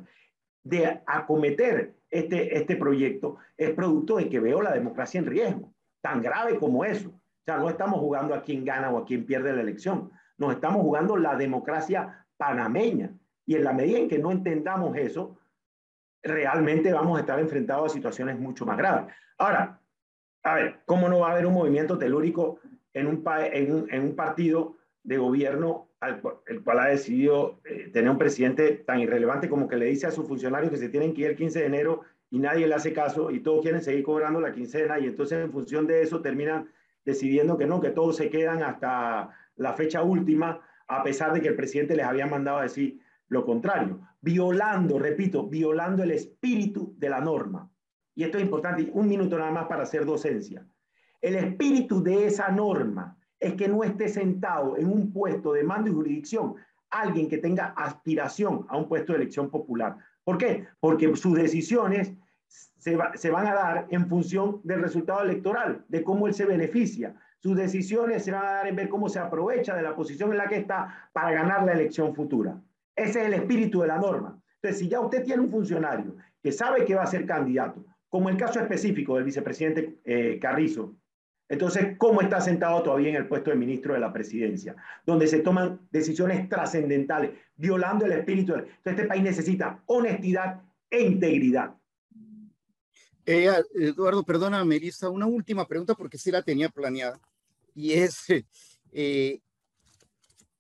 de 0.70 1.02
acometer 1.06 1.96
este, 2.10 2.58
este 2.58 2.76
proyecto 2.76 3.38
es 3.58 3.72
producto 3.72 4.18
de 4.18 4.30
que 4.30 4.40
veo 4.40 4.62
la 4.62 4.74
democracia 4.74 5.20
en 5.20 5.26
riesgo, 5.26 5.74
tan 6.02 6.22
grave 6.22 6.58
como 6.58 6.86
eso. 6.86 7.10
O 7.10 7.44
sea, 7.46 7.58
no 7.58 7.70
estamos 7.70 8.00
jugando 8.00 8.34
a 8.36 8.44
quien 8.44 8.64
gana 8.64 8.90
o 8.90 8.98
a 8.98 9.06
quien 9.06 9.26
pierde 9.26 9.54
la 9.54 9.62
elección, 9.62 10.12
nos 10.38 10.54
estamos 10.54 10.82
jugando 10.82 11.18
la 11.18 11.36
democracia 11.36 12.26
panameña. 12.38 13.14
Y 13.46 13.56
en 13.56 13.64
la 13.64 13.74
medida 13.74 13.98
en 13.98 14.08
que 14.08 14.20
no 14.20 14.32
entendamos 14.32 14.96
eso, 14.96 15.38
realmente 16.22 16.94
vamos 16.94 17.18
a 17.18 17.22
estar 17.22 17.40
enfrentados 17.40 17.92
a 17.92 17.94
situaciones 17.94 18.40
mucho 18.40 18.66
más 18.66 18.78
graves. 18.78 19.14
Ahora, 19.38 19.80
a 20.44 20.54
ver, 20.56 20.80
¿cómo 20.86 21.10
no 21.10 21.20
va 21.20 21.30
a 21.30 21.32
haber 21.32 21.46
un 21.46 21.54
movimiento 21.54 21.98
telúrico 21.98 22.60
en 22.94 23.08
un, 23.08 23.24
en 23.26 24.02
un 24.04 24.16
partido 24.16 24.78
de 25.04 25.18
gobierno 25.18 25.90
el 26.48 26.64
cual 26.64 26.80
ha 26.80 26.88
decidido 26.88 27.60
eh, 27.66 27.90
tener 27.92 28.10
un 28.10 28.18
presidente 28.18 28.72
tan 28.72 29.00
irrelevante 29.00 29.50
como 29.50 29.68
que 29.68 29.76
le 29.76 29.86
dice 29.86 30.08
a 30.08 30.12
sus 30.12 30.28
funcionarios 30.28 30.72
que 30.72 30.78
se 30.78 30.90
tienen 30.90 31.14
que 31.14 31.22
ir 31.22 31.28
el 31.28 31.36
15 31.36 31.60
de 31.60 31.66
enero 31.66 32.02
y 32.30 32.40
nadie 32.40 32.68
le 32.68 32.76
hace 32.76 32.94
caso 32.94 33.32
y 33.32 33.42
todos 33.42 33.62
quieren 33.62 33.82
seguir 33.82 34.04
cobrando 34.04 34.40
la 34.40 34.54
quincena 34.54 35.00
y 35.00 35.08
entonces 35.08 35.44
en 35.44 35.52
función 35.52 35.88
de 35.88 36.02
eso 36.02 36.22
terminan 36.22 36.70
decidiendo 37.04 37.58
que 37.58 37.66
no, 37.66 37.82
que 37.82 37.90
todos 37.90 38.16
se 38.16 38.30
quedan 38.30 38.64
hasta 38.64 39.30
la 39.56 39.74
fecha 39.74 40.04
última, 40.04 40.62
a 40.88 41.04
pesar 41.04 41.34
de 41.34 41.42
que 41.42 41.50
el 41.50 41.56
presidente 41.56 41.96
les 41.96 42.06
había 42.06 42.28
mandado 42.28 42.60
a 42.60 42.64
decir 42.64 43.00
lo 43.28 43.46
contrario, 43.46 44.00
violando, 44.22 45.00
repito, 45.00 45.48
violando 45.48 46.04
el 46.04 46.12
espíritu 46.12 46.94
de 46.98 47.10
la 47.10 47.20
norma. 47.20 47.70
Y 48.16 48.24
esto 48.24 48.38
es 48.38 48.44
importante, 48.44 48.90
un 48.94 49.08
minuto 49.08 49.38
nada 49.38 49.52
más 49.52 49.68
para 49.68 49.84
hacer 49.84 50.06
docencia. 50.06 50.66
El 51.22 51.36
espíritu 51.36 52.02
de 52.02 52.26
esa 52.26 52.50
norma 52.50 53.19
es 53.40 53.54
que 53.54 53.68
no 53.68 53.84
esté 53.84 54.10
sentado 54.10 54.78
en 54.78 54.92
un 54.92 55.12
puesto 55.12 55.54
de 55.54 55.64
mando 55.64 55.90
y 55.90 55.94
jurisdicción 55.94 56.56
alguien 56.90 57.30
que 57.30 57.38
tenga 57.38 57.74
aspiración 57.78 58.66
a 58.70 58.78
un 58.78 58.88
puesto 58.88 59.14
de 59.14 59.20
elección 59.20 59.50
popular. 59.50 59.98
¿Por 60.24 60.38
qué? 60.38 60.68
Porque 60.80 61.16
sus 61.16 61.36
decisiones 61.36 62.14
se, 62.48 62.96
van 62.96 63.48
a 63.48 63.54
dar 63.54 63.88
en 63.90 64.08
función 64.08 64.62
del 64.64 64.82
resultado 64.82 65.22
electoral, 65.22 65.86
de 65.88 66.04
cómo 66.04 66.28
él 66.28 66.34
se 66.34 66.46
beneficia. 66.46 67.16
Sus 67.40 67.56
decisiones 67.56 68.24
se 68.24 68.32
van 68.32 68.46
a 68.46 68.52
dar 68.52 68.68
en 68.68 68.76
ver 68.76 68.90
cómo 68.90 69.08
se 69.08 69.20
aprovecha 69.20 69.76
de 69.76 69.84
la 69.84 69.96
posición 69.96 70.32
en 70.32 70.38
la 70.38 70.48
que 70.48 70.58
está 70.58 71.10
para 71.14 71.32
ganar 71.32 71.64
la 71.64 71.74
elección 71.74 72.14
futura. 72.16 72.60
Ese 72.96 73.22
es 73.22 73.28
el 73.28 73.34
espíritu 73.34 73.82
de 73.82 73.88
la 73.88 73.98
norma. 73.98 74.42
Entonces, 74.56 74.80
si 74.80 74.90
ya 74.90 75.00
usted 75.00 75.24
tiene 75.24 75.44
un 75.44 75.52
funcionario 75.52 76.16
que 76.42 76.52
sabe 76.52 76.86
que 76.86 76.96
va 76.96 77.04
a 77.04 77.08
ser 77.08 77.26
candidato, 77.26 77.86
como 78.10 78.30
el 78.30 78.38
caso 78.38 78.60
específico 78.60 79.16
del 79.16 79.24
vicepresidente 79.24 80.00
eh, 80.04 80.40
Carrizo, 80.42 80.96
entonces, 81.50 81.98
¿cómo 81.98 82.22
está 82.22 82.40
sentado 82.40 82.84
todavía 82.84 83.10
en 83.10 83.16
el 83.16 83.28
puesto 83.28 83.50
de 83.50 83.56
ministro 83.56 83.96
de 83.96 84.00
la 84.00 84.14
presidencia? 84.14 84.76
Donde 85.04 85.26
se 85.26 85.40
toman 85.40 85.80
decisiones 85.92 86.48
trascendentales, 86.48 87.32
violando 87.56 88.06
el 88.06 88.12
espíritu. 88.12 88.54
Entonces, 88.54 88.72
este 88.86 89.06
país 89.06 89.24
necesita 89.24 89.82
honestidad 89.88 90.62
e 90.92 91.02
integridad. 91.02 91.76
Eh, 93.26 93.50
Eduardo, 93.74 94.24
perdona, 94.24 94.64
Melissa, 94.64 95.10
una 95.10 95.26
última 95.26 95.68
pregunta 95.68 95.96
porque 95.96 96.20
sí 96.20 96.30
la 96.30 96.44
tenía 96.44 96.70
planeada. 96.70 97.20
Y 97.74 97.94
es, 97.94 98.26
eh, 98.92 99.40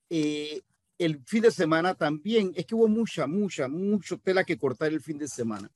eh, 0.09 0.61
el 0.97 1.21
fin 1.23 1.43
de 1.43 1.51
semana 1.51 1.93
también, 1.93 2.51
es 2.55 2.65
que 2.65 2.73
hubo 2.73 2.87
mucha, 2.87 3.27
mucha, 3.27 3.67
mucho 3.67 4.17
tela 4.17 4.43
que 4.43 4.57
cortar 4.57 4.91
el 4.91 5.01
fin 5.01 5.19
de 5.19 5.27
semana. 5.27 5.69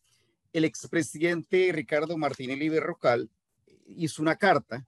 El 0.51 0.65
expresidente 0.65 1.71
Ricardo 1.71 2.17
Martinelli 2.17 2.67
Berrocal 2.67 3.29
hizo 3.85 4.19
una 4.23 4.35
carta 4.35 4.83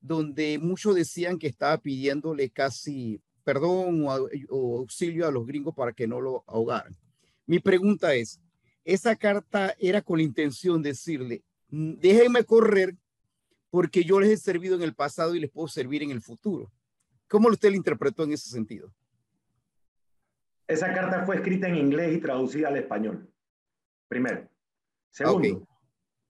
donde 0.00 0.58
muchos 0.58 0.94
decían 0.94 1.38
que 1.38 1.46
estaba 1.46 1.78
pidiéndole 1.78 2.50
casi 2.50 3.20
perdón 3.48 4.04
o, 4.06 4.78
auxilio 4.78 5.26
a 5.26 5.30
los 5.30 5.46
gringos 5.46 5.74
para 5.74 5.92
que 5.92 6.06
no 6.06 6.20
lo 6.20 6.44
ahogaran. 6.46 6.94
Mi 7.46 7.58
pregunta 7.60 8.14
es, 8.14 8.40
esa 8.84 9.16
carta 9.16 9.74
era 9.78 10.02
con 10.02 10.18
la 10.18 10.24
intención 10.24 10.82
de 10.82 10.90
decirle, 10.90 11.42
mm, 11.70 11.94
déjenme 11.94 12.44
correr 12.44 12.94
porque 13.70 14.04
yo 14.04 14.20
les 14.20 14.30
he 14.30 14.36
servido 14.36 14.76
en 14.76 14.82
el 14.82 14.94
pasado 14.94 15.34
y 15.34 15.40
les 15.40 15.50
puedo 15.50 15.66
servir 15.66 16.02
en 16.02 16.10
el 16.10 16.20
futuro. 16.20 16.70
¿Cómo 17.26 17.48
usted 17.48 17.70
lo 17.70 17.76
interpretó 17.76 18.24
en 18.24 18.32
ese 18.32 18.50
sentido? 18.50 18.92
Esa 20.66 20.92
carta 20.92 21.24
fue 21.24 21.36
escrita 21.36 21.68
en 21.68 21.76
inglés 21.76 22.16
y 22.16 22.20
traducida 22.20 22.68
al 22.68 22.76
español. 22.76 23.32
Primero. 24.08 24.46
Segundo, 25.10 25.66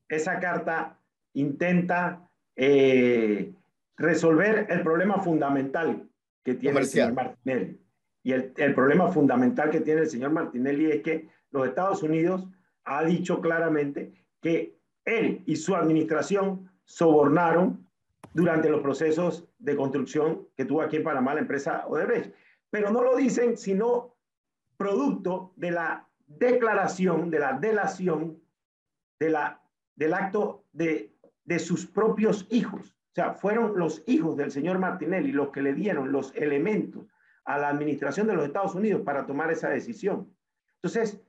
esa 0.09 0.39
carta 0.39 1.01
intenta 1.33 2.29
eh, 2.55 3.53
resolver 3.99 4.67
el 4.71 4.83
problema 4.83 5.19
fundamental 5.21 6.09
que 6.45 6.55
tiene 6.55 6.81
el 6.81 6.87
señor 6.87 7.13
Martinelli. 7.13 7.81
Y 8.23 8.33
el, 8.33 8.53
el, 8.57 8.75
problema 8.75 9.09
fundamental 9.09 9.71
que 9.71 9.81
tiene 9.81 10.03
el 10.03 10.11
señor 10.11 10.31
Martinelli 10.31 10.91
es 10.91 11.03
que 11.03 11.29
los 11.51 11.67
Estados 11.67 12.03
Unidos 12.03 12.47
ha 12.85 13.05
dicho 13.05 13.41
claramente 13.41 14.13
que 14.41 14.79
él 15.05 15.43
y 15.47 15.57
su 15.57 15.75
administración 15.75 16.71
sobornaron 16.85 17.87
durante 18.33 18.71
los 18.71 18.81
procesos 18.81 19.49
de 19.59 19.77
construcción 19.77 20.47
que 20.57 20.65
tuvo 20.65 20.83
aquí 20.83 20.97
en 20.97 21.05
Panamá 21.05 21.35
la 21.35 21.41
empresa 21.41 21.87
Odebrecht. 21.87 22.35
Pero 22.71 22.91
no 22.91 23.03
lo 23.03 23.17
dicen 23.17 23.57
sino 23.57 24.15
producto 24.77 25.53
de 25.57 25.73
la 25.73 26.09
declaración, 26.27 27.31
de 27.31 27.39
la 27.41 27.55
delación, 27.55 28.41
de 29.19 29.31
la, 29.31 29.63
del 29.97 30.15
acto 30.15 30.65
de, 30.73 31.15
de 31.45 31.59
sus 31.59 31.87
propios 31.87 32.47
hijos 32.51 32.98
sea, 33.19 33.35
fueron 33.35 33.79
los 33.79 34.03
hijos 34.07 34.37
del 34.37 34.51
señor 34.51 34.79
Martinelli 34.79 35.33
los 35.33 35.51
que 35.51 35.63
le 35.63 35.75
dieron 35.75 36.13
los 36.13 36.35
elementos 36.35 37.07
a 37.45 37.59
la 37.59 37.69
administración 37.69 38.27
de 38.27 38.35
los 38.35 38.45
Estados 38.45 38.75
Unidos 38.75 39.03
para 39.03 39.27
tomar 39.27 39.51
esa 39.51 39.71
decisión. 39.71 40.35
Entonces, 40.77 41.21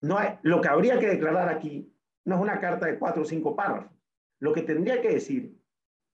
no 0.00 0.16
hay, 0.16 0.38
lo 0.42 0.60
que 0.60 0.68
habría 0.68 0.98
que 0.98 1.08
declarar 1.08 1.48
aquí 1.48 1.92
no 2.24 2.36
es 2.36 2.40
una 2.40 2.60
carta 2.60 2.86
de 2.86 2.98
cuatro 2.98 3.22
o 3.22 3.26
cinco 3.26 3.56
párrafos. 3.56 3.92
Lo 4.38 4.52
que 4.52 4.62
tendría 4.62 5.00
que 5.00 5.10
decir 5.10 5.58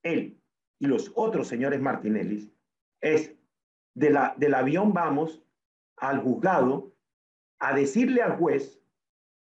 él 0.03 0.41
y 0.79 0.87
los 0.87 1.13
otros 1.15 1.49
señores 1.49 1.81
Martinelli 1.81 2.53
es 3.01 3.35
del 3.95 4.55
avión 4.55 4.93
vamos 4.93 5.43
al 5.97 6.21
juzgado 6.21 6.93
a 7.59 7.75
decirle 7.75 8.23
al 8.23 8.37
juez 8.37 8.81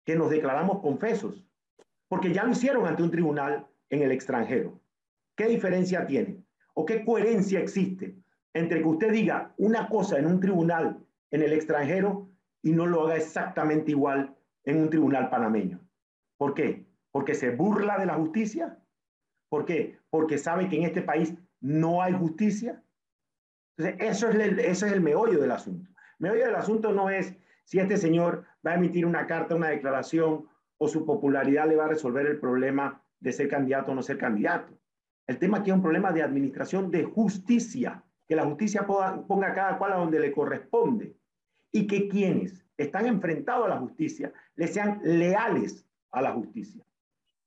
que 0.05 0.15
nos 0.15 0.29
declaramos 0.29 0.81
confesos, 0.81 1.45
porque 2.09 2.33
ya 2.33 2.43
lo 2.43 2.51
hicieron 2.51 2.85
ante 2.85 3.03
un 3.03 3.11
tribunal 3.11 3.65
en 3.89 4.01
el 4.01 4.11
extranjero. 4.11 4.82
¿Qué 5.35 5.47
diferencia 5.47 6.05
tiene? 6.05 6.43
¿O 6.73 6.85
qué 6.85 7.03
coherencia 7.03 7.59
existe 7.59 8.17
entre 8.53 8.81
que 8.81 8.87
usted 8.87 9.11
diga 9.11 9.53
una 9.57 9.87
cosa 9.87 10.17
en 10.19 10.27
un 10.27 10.39
tribunal 10.39 11.03
en 11.31 11.41
el 11.41 11.53
extranjero 11.53 12.29
y 12.61 12.71
no 12.71 12.85
lo 12.85 13.03
haga 13.03 13.17
exactamente 13.17 13.91
igual 13.91 14.35
en 14.63 14.81
un 14.81 14.89
tribunal 14.89 15.29
panameño? 15.29 15.79
¿Por 16.37 16.53
qué? 16.53 16.87
¿Porque 17.11 17.33
se 17.35 17.51
burla 17.51 17.97
de 17.97 18.05
la 18.05 18.15
justicia? 18.15 18.79
¿Por 19.49 19.65
qué? 19.65 19.99
Porque 20.09 20.37
sabe 20.37 20.69
que 20.69 20.77
en 20.77 20.83
este 20.83 21.01
país 21.01 21.35
no 21.59 22.01
hay 22.01 22.13
justicia. 22.13 22.83
Entonces, 23.77 24.07
eso 24.09 24.29
es 24.29 24.35
el, 24.35 24.59
ese 24.59 24.87
es 24.87 24.93
el 24.93 25.01
meollo 25.01 25.39
del 25.39 25.51
asunto. 25.51 25.89
El 26.19 26.23
meollo 26.27 26.45
del 26.45 26.55
asunto 26.55 26.91
no 26.91 27.09
es 27.09 27.35
si 27.65 27.79
este 27.79 27.97
señor 27.97 28.45
va 28.65 28.71
a 28.71 28.75
emitir 28.75 29.05
una 29.05 29.25
carta, 29.25 29.55
una 29.55 29.69
declaración 29.69 30.47
o 30.77 30.87
su 30.87 31.05
popularidad 31.05 31.67
le 31.67 31.75
va 31.75 31.85
a 31.85 31.89
resolver 31.89 32.25
el 32.25 32.39
problema 32.39 33.01
de 33.19 33.31
ser 33.31 33.47
candidato 33.47 33.91
o 33.91 33.95
no 33.95 34.01
ser 34.01 34.17
candidato. 34.17 34.77
El 35.25 35.39
tema 35.39 35.59
aquí 35.59 35.69
es 35.69 35.75
un 35.75 35.81
problema 35.81 36.11
de 36.11 36.21
administración 36.21 36.91
de 36.91 37.05
justicia, 37.05 38.03
que 38.27 38.35
la 38.35 38.45
justicia 38.45 38.85
ponga 38.85 39.47
a 39.47 39.53
cada 39.53 39.77
cual 39.77 39.93
a 39.93 39.97
donde 39.97 40.19
le 40.19 40.33
corresponde 40.33 41.15
y 41.71 41.87
que 41.87 42.09
quienes 42.09 42.65
están 42.77 43.05
enfrentados 43.05 43.65
a 43.65 43.69
la 43.69 43.79
justicia 43.79 44.33
le 44.55 44.67
sean 44.67 44.99
leales 45.03 45.85
a 46.11 46.21
la 46.21 46.33
justicia. 46.33 46.83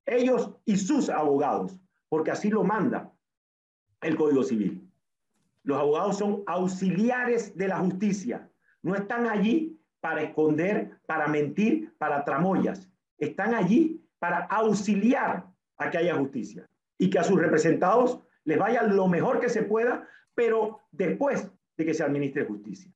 Ellos 0.07 0.53
y 0.65 0.77
sus 0.77 1.11
abogados, 1.11 1.79
porque 2.09 2.31
así 2.31 2.49
lo 2.49 2.65
manda 2.65 3.13
el 4.01 4.17
Código 4.17 4.43
Civil. 4.43 4.91
Los 5.63 5.79
abogados 5.79 6.19
son 6.19 6.45
auxiliares 6.47 7.57
de 7.57 7.69
la 7.69 7.79
justicia, 7.79 8.49
no 8.83 8.95
están 8.95 9.27
allí 9.27 9.79
para 10.01 10.23
esconder, 10.23 10.99
para 11.07 11.27
mentir, 11.27 11.93
para 11.99 12.25
tramoyas. 12.25 12.89
Están 13.19 13.55
allí 13.55 14.03
para 14.19 14.45
auxiliar 14.45 15.47
a 15.77 15.91
que 15.91 15.99
haya 15.99 16.15
justicia 16.15 16.67
y 16.99 17.11
que 17.11 17.19
a 17.19 17.25
sus 17.25 17.41
representados 17.41 18.21
les 18.45 18.59
vaya 18.59 18.83
lo 18.83 19.09
mejor 19.09 19.41
que 19.41 19.49
se 19.49 19.63
pueda, 19.63 20.09
pero 20.35 20.81
después 20.93 21.51
de 21.77 21.85
que 21.85 21.95
se 21.95 22.05
administre 22.05 22.45
justicia. 22.45 22.91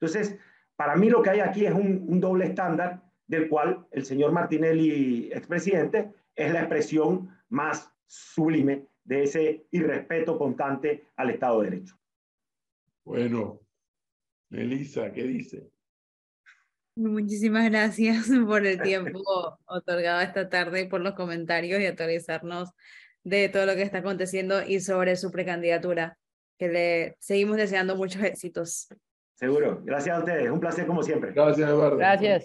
Entonces, 0.00 0.38
para 0.76 0.96
mí 0.96 1.08
lo 1.10 1.22
que 1.22 1.30
hay 1.30 1.40
aquí 1.40 1.66
es 1.66 1.72
un, 1.72 2.20
doble 2.20 2.46
estándar 2.46 3.02
del 3.26 3.48
cual 3.48 3.86
el 3.92 4.04
señor 4.04 4.32
Martinelli, 4.32 5.30
expresidente, 5.32 6.12
es 6.34 6.52
la 6.52 6.60
expresión 6.60 7.30
más 7.48 7.92
sublime 8.06 8.86
de 9.04 9.24
ese 9.24 9.66
irrespeto 9.70 10.38
constante 10.38 11.04
al 11.16 11.30
Estado 11.30 11.60
de 11.60 11.70
Derecho. 11.70 11.98
Bueno, 13.04 13.60
Melissa, 14.48 15.12
¿qué 15.12 15.22
dice? 15.24 15.70
Muchísimas 16.96 17.70
gracias 17.70 18.28
por 18.46 18.66
el 18.66 18.80
tiempo 18.82 19.22
otorgado 19.66 20.20
esta 20.20 20.48
tarde, 20.48 20.86
por 20.86 21.00
los 21.00 21.14
comentarios 21.14 21.80
y 21.80 21.86
actualizarnos 21.86 22.70
de 23.24 23.48
todo 23.48 23.66
lo 23.66 23.74
que 23.74 23.82
está 23.82 23.98
aconteciendo 23.98 24.62
y 24.66 24.80
sobre 24.80 25.16
su 25.16 25.30
precandidatura, 25.30 26.16
que 26.58 26.68
le 26.68 27.16
seguimos 27.18 27.56
deseando 27.56 27.96
muchos 27.96 28.22
éxitos. 28.22 28.88
Seguro. 29.34 29.80
Gracias 29.84 30.16
a 30.16 30.18
ustedes. 30.18 30.50
Un 30.50 30.60
placer 30.60 30.86
como 30.86 31.02
siempre. 31.02 31.32
Gracias, 31.32 31.68
Eduardo. 31.68 31.96
Gracias. 31.96 32.44